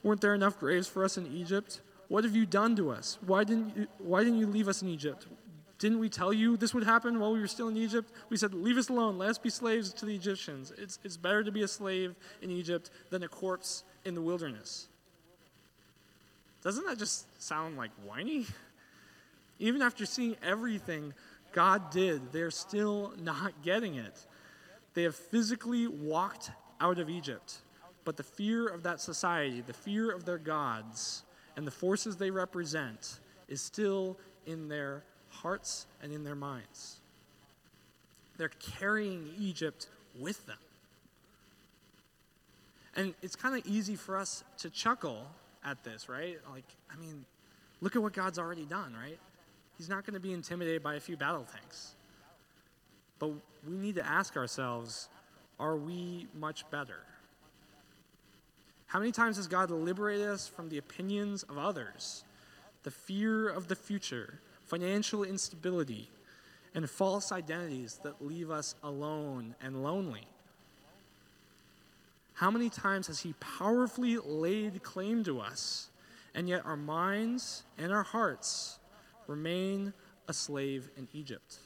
Weren't 0.03 0.21
there 0.21 0.33
enough 0.33 0.57
graves 0.57 0.87
for 0.87 1.03
us 1.03 1.17
in 1.17 1.27
Egypt? 1.27 1.81
What 2.07 2.23
have 2.23 2.33
you 2.33 2.45
done 2.45 2.77
to 2.77 2.91
us? 2.91 3.17
Why 3.25 3.43
didn't 3.43 3.75
you, 3.75 3.87
why 3.97 4.23
didn't 4.23 4.39
you 4.39 4.47
leave 4.47 4.69
us 4.69 4.81
in 4.81 4.87
Egypt? 4.87 5.27
Didn't 5.83 5.99
we 5.99 6.07
tell 6.07 6.31
you 6.31 6.55
this 6.55 6.73
would 6.73 6.85
happen 6.85 7.19
while 7.19 7.33
we 7.33 7.41
were 7.41 7.47
still 7.47 7.67
in 7.67 7.75
Egypt? 7.75 8.09
We 8.29 8.37
said, 8.37 8.53
Leave 8.53 8.77
us 8.77 8.87
alone. 8.87 9.17
Let 9.17 9.27
us 9.27 9.37
be 9.37 9.49
slaves 9.49 9.91
to 9.95 10.05
the 10.05 10.15
Egyptians. 10.15 10.71
It's, 10.77 10.97
it's 11.03 11.17
better 11.17 11.43
to 11.43 11.51
be 11.51 11.63
a 11.63 11.67
slave 11.67 12.15
in 12.41 12.51
Egypt 12.51 12.89
than 13.09 13.21
a 13.23 13.27
corpse 13.27 13.83
in 14.05 14.15
the 14.15 14.21
wilderness. 14.21 14.87
Doesn't 16.63 16.85
that 16.85 16.97
just 16.97 17.25
sound 17.43 17.75
like 17.75 17.91
whiny? 18.05 18.45
Even 19.59 19.81
after 19.81 20.05
seeing 20.05 20.37
everything 20.41 21.13
God 21.51 21.91
did, 21.91 22.31
they're 22.31 22.49
still 22.49 23.11
not 23.21 23.61
getting 23.61 23.95
it. 23.95 24.25
They 24.93 25.03
have 25.03 25.17
physically 25.17 25.87
walked 25.87 26.49
out 26.79 26.97
of 26.97 27.09
Egypt, 27.09 27.57
but 28.05 28.15
the 28.15 28.23
fear 28.23 28.69
of 28.69 28.83
that 28.83 29.01
society, 29.01 29.59
the 29.59 29.73
fear 29.73 30.15
of 30.15 30.23
their 30.23 30.37
gods, 30.37 31.23
and 31.57 31.67
the 31.67 31.71
forces 31.71 32.15
they 32.15 32.31
represent 32.31 33.19
is 33.49 33.61
still 33.61 34.17
in 34.45 34.69
their 34.69 35.03
hearts 35.43 35.85
and 36.01 36.11
in 36.11 36.23
their 36.23 36.35
minds. 36.35 36.97
They're 38.37 38.51
carrying 38.79 39.29
Egypt 39.37 39.87
with 40.19 40.45
them. 40.47 40.57
And 42.95 43.13
it's 43.21 43.35
kind 43.35 43.55
of 43.55 43.65
easy 43.65 43.95
for 43.95 44.17
us 44.17 44.43
to 44.59 44.69
chuckle 44.69 45.25
at 45.63 45.83
this, 45.83 46.09
right? 46.09 46.37
Like, 46.51 46.65
I 46.91 46.99
mean, 46.99 47.25
look 47.81 47.95
at 47.95 48.01
what 48.01 48.13
God's 48.13 48.39
already 48.39 48.65
done, 48.65 48.95
right? 48.99 49.19
He's 49.77 49.89
not 49.89 50.05
going 50.05 50.13
to 50.13 50.19
be 50.19 50.33
intimidated 50.33 50.83
by 50.83 50.95
a 50.95 50.99
few 50.99 51.17
battle 51.17 51.45
tanks. 51.51 51.93
But 53.19 53.31
we 53.67 53.77
need 53.77 53.95
to 53.95 54.05
ask 54.05 54.35
ourselves 54.37 55.09
are 55.59 55.75
we 55.75 56.27
much 56.37 56.69
better? 56.71 56.99
How 58.87 58.99
many 58.99 59.11
times 59.11 59.37
has 59.37 59.47
God 59.47 59.71
liberated 59.71 60.27
us 60.27 60.47
from 60.47 60.69
the 60.69 60.77
opinions 60.77 61.43
of 61.43 61.57
others, 61.57 62.23
the 62.83 62.91
fear 62.91 63.49
of 63.49 63.67
the 63.67 63.75
future, 63.75 64.39
financial 64.73 65.23
instability, 65.23 66.09
and 66.73 66.89
false 66.89 67.31
identities 67.31 67.99
that 68.01 68.25
leave 68.25 68.49
us 68.49 68.73
alone 68.81 69.53
and 69.61 69.83
lonely. 69.83 70.25
How 72.33 72.49
many 72.49 72.71
times 72.71 73.05
has 73.05 73.19
He 73.19 73.35
powerfully 73.39 74.17
laid 74.17 74.81
claim 74.81 75.23
to 75.25 75.39
us, 75.39 75.89
and 76.33 76.49
yet 76.49 76.65
our 76.65 76.75
minds 76.75 77.61
and 77.77 77.91
our 77.91 78.01
hearts 78.01 78.79
remain 79.27 79.93
a 80.27 80.33
slave 80.33 80.89
in 80.97 81.07
Egypt? 81.13 81.59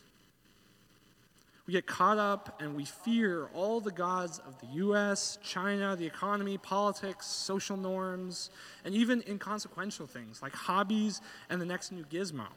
We 1.66 1.72
get 1.72 1.86
caught 1.86 2.18
up 2.18 2.62
and 2.62 2.76
we 2.76 2.84
fear 2.84 3.48
all 3.54 3.80
the 3.80 3.92
gods 3.92 4.40
of 4.40 4.60
the 4.60 4.68
US, 4.84 5.40
China, 5.42 5.96
the 5.96 6.06
economy, 6.06 6.58
politics, 6.58 7.26
social 7.26 7.78
norms, 7.78 8.50
and 8.84 8.94
even 8.94 9.24
inconsequential 9.26 10.08
things 10.08 10.42
like 10.42 10.54
hobbies 10.54 11.22
and 11.50 11.62
the 11.62 11.66
next 11.66 11.94
new 11.94 12.04
gizmo. 12.04 12.48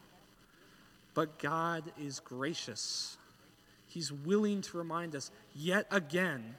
But 1.20 1.38
God 1.38 1.85
is 2.02 2.18
gracious. 2.18 3.18
He's 3.87 4.11
willing 4.11 4.62
to 4.62 4.78
remind 4.78 5.14
us 5.14 5.30
yet 5.54 5.87
again. 5.90 6.54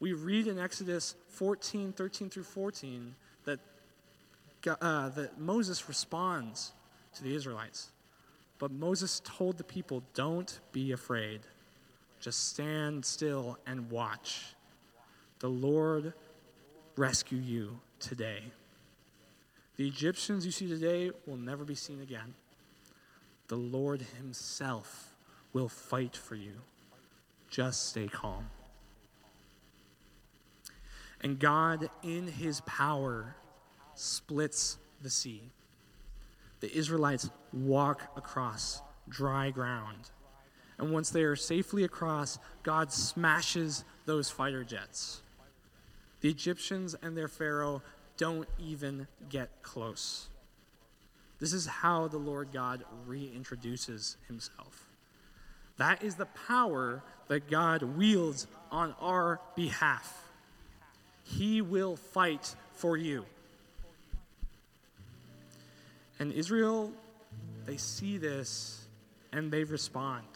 We 0.00 0.12
read 0.12 0.48
in 0.48 0.58
Exodus 0.58 1.14
14, 1.28 1.92
13 1.92 2.30
through 2.30 2.42
14, 2.42 3.14
that, 3.44 3.60
uh, 4.66 5.10
that 5.10 5.38
Moses 5.38 5.88
responds 5.88 6.72
to 7.14 7.22
the 7.22 7.32
Israelites. 7.32 7.92
But 8.58 8.72
Moses 8.72 9.22
told 9.24 9.56
the 9.56 9.62
people, 9.62 10.02
Don't 10.14 10.58
be 10.72 10.90
afraid. 10.90 11.42
Just 12.18 12.48
stand 12.48 13.04
still 13.04 13.56
and 13.68 13.88
watch. 13.88 14.46
The 15.38 15.48
Lord 15.48 16.12
rescue 16.96 17.38
you 17.38 17.78
today. 18.00 18.42
The 19.76 19.86
Egyptians 19.86 20.44
you 20.44 20.50
see 20.50 20.66
today 20.66 21.12
will 21.24 21.36
never 21.36 21.62
be 21.62 21.76
seen 21.76 22.00
again. 22.00 22.34
The 23.50 23.56
Lord 23.56 24.06
Himself 24.16 25.12
will 25.52 25.68
fight 25.68 26.14
for 26.14 26.36
you. 26.36 26.52
Just 27.50 27.88
stay 27.88 28.06
calm. 28.06 28.46
And 31.20 31.36
God, 31.36 31.90
in 32.04 32.28
His 32.28 32.60
power, 32.60 33.34
splits 33.96 34.78
the 35.02 35.10
sea. 35.10 35.50
The 36.60 36.72
Israelites 36.72 37.28
walk 37.52 38.02
across 38.16 38.82
dry 39.08 39.50
ground. 39.50 40.10
And 40.78 40.92
once 40.92 41.10
they 41.10 41.24
are 41.24 41.34
safely 41.34 41.82
across, 41.82 42.38
God 42.62 42.92
smashes 42.92 43.84
those 44.06 44.30
fighter 44.30 44.62
jets. 44.62 45.22
The 46.20 46.28
Egyptians 46.28 46.94
and 47.02 47.16
their 47.16 47.26
Pharaoh 47.26 47.82
don't 48.16 48.48
even 48.60 49.08
get 49.28 49.50
close. 49.62 50.28
This 51.40 51.52
is 51.52 51.66
how 51.66 52.08
the 52.08 52.18
Lord 52.18 52.52
God 52.52 52.84
reintroduces 53.08 54.16
himself. 54.28 54.86
That 55.78 56.02
is 56.02 56.16
the 56.16 56.26
power 56.26 57.02
that 57.28 57.50
God 57.50 57.82
wields 57.82 58.46
on 58.70 58.94
our 59.00 59.40
behalf. 59.56 60.22
He 61.24 61.62
will 61.62 61.96
fight 61.96 62.54
for 62.74 62.96
you. 62.96 63.24
And 66.18 66.32
Israel 66.32 66.92
they 67.66 67.76
see 67.76 68.18
this 68.18 68.84
and 69.32 69.52
they 69.52 69.64
respond. 69.64 70.26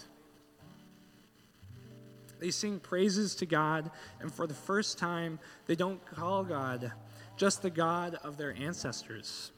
They 2.39 2.51
sing 2.51 2.79
praises 2.79 3.35
to 3.37 3.47
God, 3.47 3.91
and 4.21 4.33
for 4.33 4.47
the 4.47 4.55
first 4.55 4.99
time, 4.99 5.39
they 5.67 5.75
don't 5.75 6.05
call 6.07 6.45
God 6.45 6.93
just 7.37 7.63
the 7.63 7.71
God 7.71 8.17
of 8.23 8.37
their 8.37 8.55
ancestors, 8.55 9.51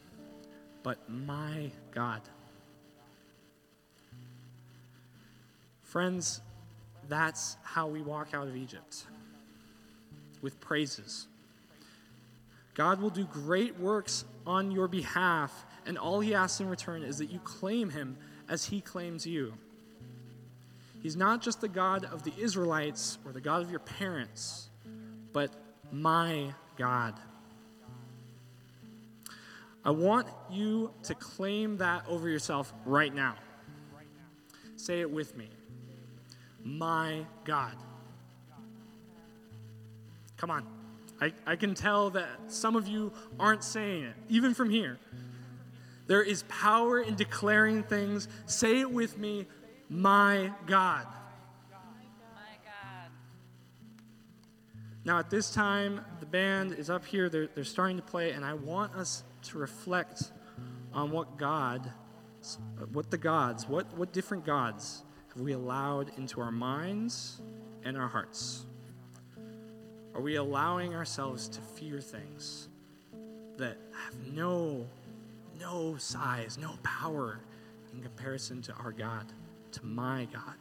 but 0.86 0.98
my 1.10 1.68
God. 1.90 2.20
Friends, 5.82 6.40
that's 7.08 7.56
how 7.64 7.88
we 7.88 8.02
walk 8.02 8.28
out 8.34 8.46
of 8.46 8.54
Egypt 8.54 9.02
with 10.42 10.60
praises. 10.60 11.26
God 12.74 13.00
will 13.00 13.10
do 13.10 13.24
great 13.24 13.76
works 13.80 14.24
on 14.46 14.70
your 14.70 14.86
behalf, 14.86 15.66
and 15.86 15.98
all 15.98 16.20
he 16.20 16.36
asks 16.36 16.60
in 16.60 16.68
return 16.68 17.02
is 17.02 17.18
that 17.18 17.30
you 17.30 17.40
claim 17.40 17.90
him 17.90 18.16
as 18.48 18.66
he 18.66 18.80
claims 18.80 19.26
you. 19.26 19.54
He's 21.02 21.16
not 21.16 21.42
just 21.42 21.60
the 21.60 21.66
God 21.66 22.04
of 22.04 22.22
the 22.22 22.32
Israelites 22.38 23.18
or 23.24 23.32
the 23.32 23.40
God 23.40 23.60
of 23.60 23.72
your 23.72 23.80
parents, 23.80 24.68
but 25.32 25.50
my 25.90 26.54
God. 26.76 27.14
I 29.86 29.90
want 29.90 30.26
you 30.50 30.90
to 31.04 31.14
claim 31.14 31.76
that 31.76 32.04
over 32.08 32.28
yourself 32.28 32.74
right 32.84 33.14
now. 33.14 33.36
Say 34.74 35.00
it 35.00 35.08
with 35.08 35.36
me. 35.36 35.48
My 36.64 37.24
God. 37.44 37.76
Come 40.38 40.50
on. 40.50 40.66
I, 41.20 41.32
I 41.46 41.54
can 41.54 41.74
tell 41.76 42.10
that 42.10 42.28
some 42.48 42.74
of 42.74 42.88
you 42.88 43.12
aren't 43.38 43.62
saying 43.62 44.02
it, 44.02 44.14
even 44.28 44.54
from 44.54 44.70
here. 44.70 44.98
There 46.08 46.22
is 46.22 46.42
power 46.48 47.00
in 47.00 47.14
declaring 47.14 47.84
things. 47.84 48.26
Say 48.46 48.80
it 48.80 48.90
with 48.90 49.16
me, 49.16 49.46
my 49.88 50.50
God. 50.66 51.06
My 51.70 52.56
God. 52.64 53.10
Now, 55.04 55.20
at 55.20 55.30
this 55.30 55.52
time, 55.52 56.00
the 56.18 56.26
band 56.26 56.72
is 56.72 56.90
up 56.90 57.06
here. 57.06 57.28
They're, 57.28 57.46
they're 57.46 57.62
starting 57.62 57.98
to 57.98 58.02
play, 58.02 58.32
and 58.32 58.44
I 58.44 58.54
want 58.54 58.92
us 58.96 59.22
to 59.48 59.58
reflect 59.58 60.32
on 60.92 61.10
what 61.10 61.36
God, 61.36 61.90
what 62.92 63.10
the 63.10 63.18
gods, 63.18 63.68
what, 63.68 63.92
what 63.96 64.12
different 64.12 64.44
gods 64.44 65.02
have 65.34 65.42
we 65.42 65.52
allowed 65.52 66.10
into 66.16 66.40
our 66.40 66.52
minds 66.52 67.40
and 67.84 67.96
our 67.96 68.08
hearts. 68.08 68.64
Are 70.14 70.20
we 70.20 70.36
allowing 70.36 70.94
ourselves 70.94 71.48
to 71.48 71.60
fear 71.60 72.00
things 72.00 72.68
that 73.58 73.76
have 74.04 74.32
no, 74.32 74.86
no 75.60 75.96
size, 75.98 76.56
no 76.58 76.72
power 76.82 77.38
in 77.92 78.02
comparison 78.02 78.62
to 78.62 78.72
our 78.74 78.92
God, 78.92 79.26
to 79.72 79.84
my 79.84 80.26
God? 80.32 80.56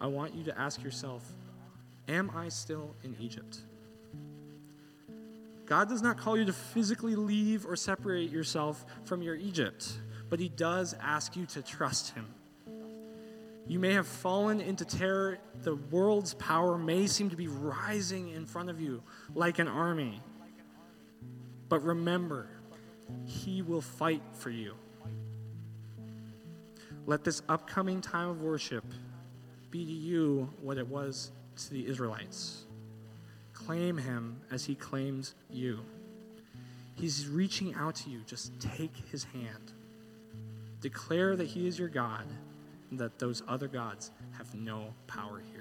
I 0.00 0.06
want 0.06 0.34
you 0.34 0.44
to 0.44 0.58
ask 0.58 0.82
yourself 0.82 1.24
Am 2.08 2.28
I 2.34 2.48
still 2.48 2.96
in 3.04 3.14
Egypt? 3.20 3.58
God 5.70 5.88
does 5.88 6.02
not 6.02 6.18
call 6.18 6.36
you 6.36 6.44
to 6.46 6.52
physically 6.52 7.14
leave 7.14 7.64
or 7.64 7.76
separate 7.76 8.28
yourself 8.28 8.84
from 9.04 9.22
your 9.22 9.36
Egypt, 9.36 10.00
but 10.28 10.40
He 10.40 10.48
does 10.48 10.96
ask 11.00 11.36
you 11.36 11.46
to 11.46 11.62
trust 11.62 12.12
Him. 12.12 12.26
You 13.68 13.78
may 13.78 13.92
have 13.92 14.08
fallen 14.08 14.60
into 14.60 14.84
terror. 14.84 15.38
The 15.62 15.76
world's 15.76 16.34
power 16.34 16.76
may 16.76 17.06
seem 17.06 17.30
to 17.30 17.36
be 17.36 17.46
rising 17.46 18.30
in 18.30 18.46
front 18.46 18.68
of 18.68 18.80
you 18.80 19.00
like 19.36 19.60
an 19.60 19.68
army. 19.68 20.20
But 21.68 21.84
remember, 21.84 22.48
He 23.24 23.62
will 23.62 23.80
fight 23.80 24.22
for 24.32 24.50
you. 24.50 24.74
Let 27.06 27.22
this 27.22 27.42
upcoming 27.48 28.00
time 28.00 28.28
of 28.28 28.42
worship 28.42 28.84
be 29.70 29.84
to 29.84 29.92
you 29.92 30.52
what 30.62 30.78
it 30.78 30.88
was 30.88 31.30
to 31.58 31.70
the 31.70 31.86
Israelites. 31.86 32.64
Claim 33.66 33.98
Him 33.98 34.40
as 34.50 34.64
He 34.64 34.74
claims 34.74 35.34
you. 35.50 35.80
He's 36.94 37.28
reaching 37.28 37.74
out 37.74 37.94
to 37.96 38.10
you. 38.10 38.20
Just 38.26 38.58
take 38.60 38.94
His 39.10 39.24
hand. 39.24 39.72
Declare 40.80 41.36
that 41.36 41.46
He 41.46 41.66
is 41.68 41.78
your 41.78 41.88
God 41.88 42.24
and 42.90 42.98
that 42.98 43.18
those 43.18 43.42
other 43.46 43.68
gods 43.68 44.10
have 44.36 44.54
no 44.54 44.94
power 45.06 45.42
here. 45.52 45.59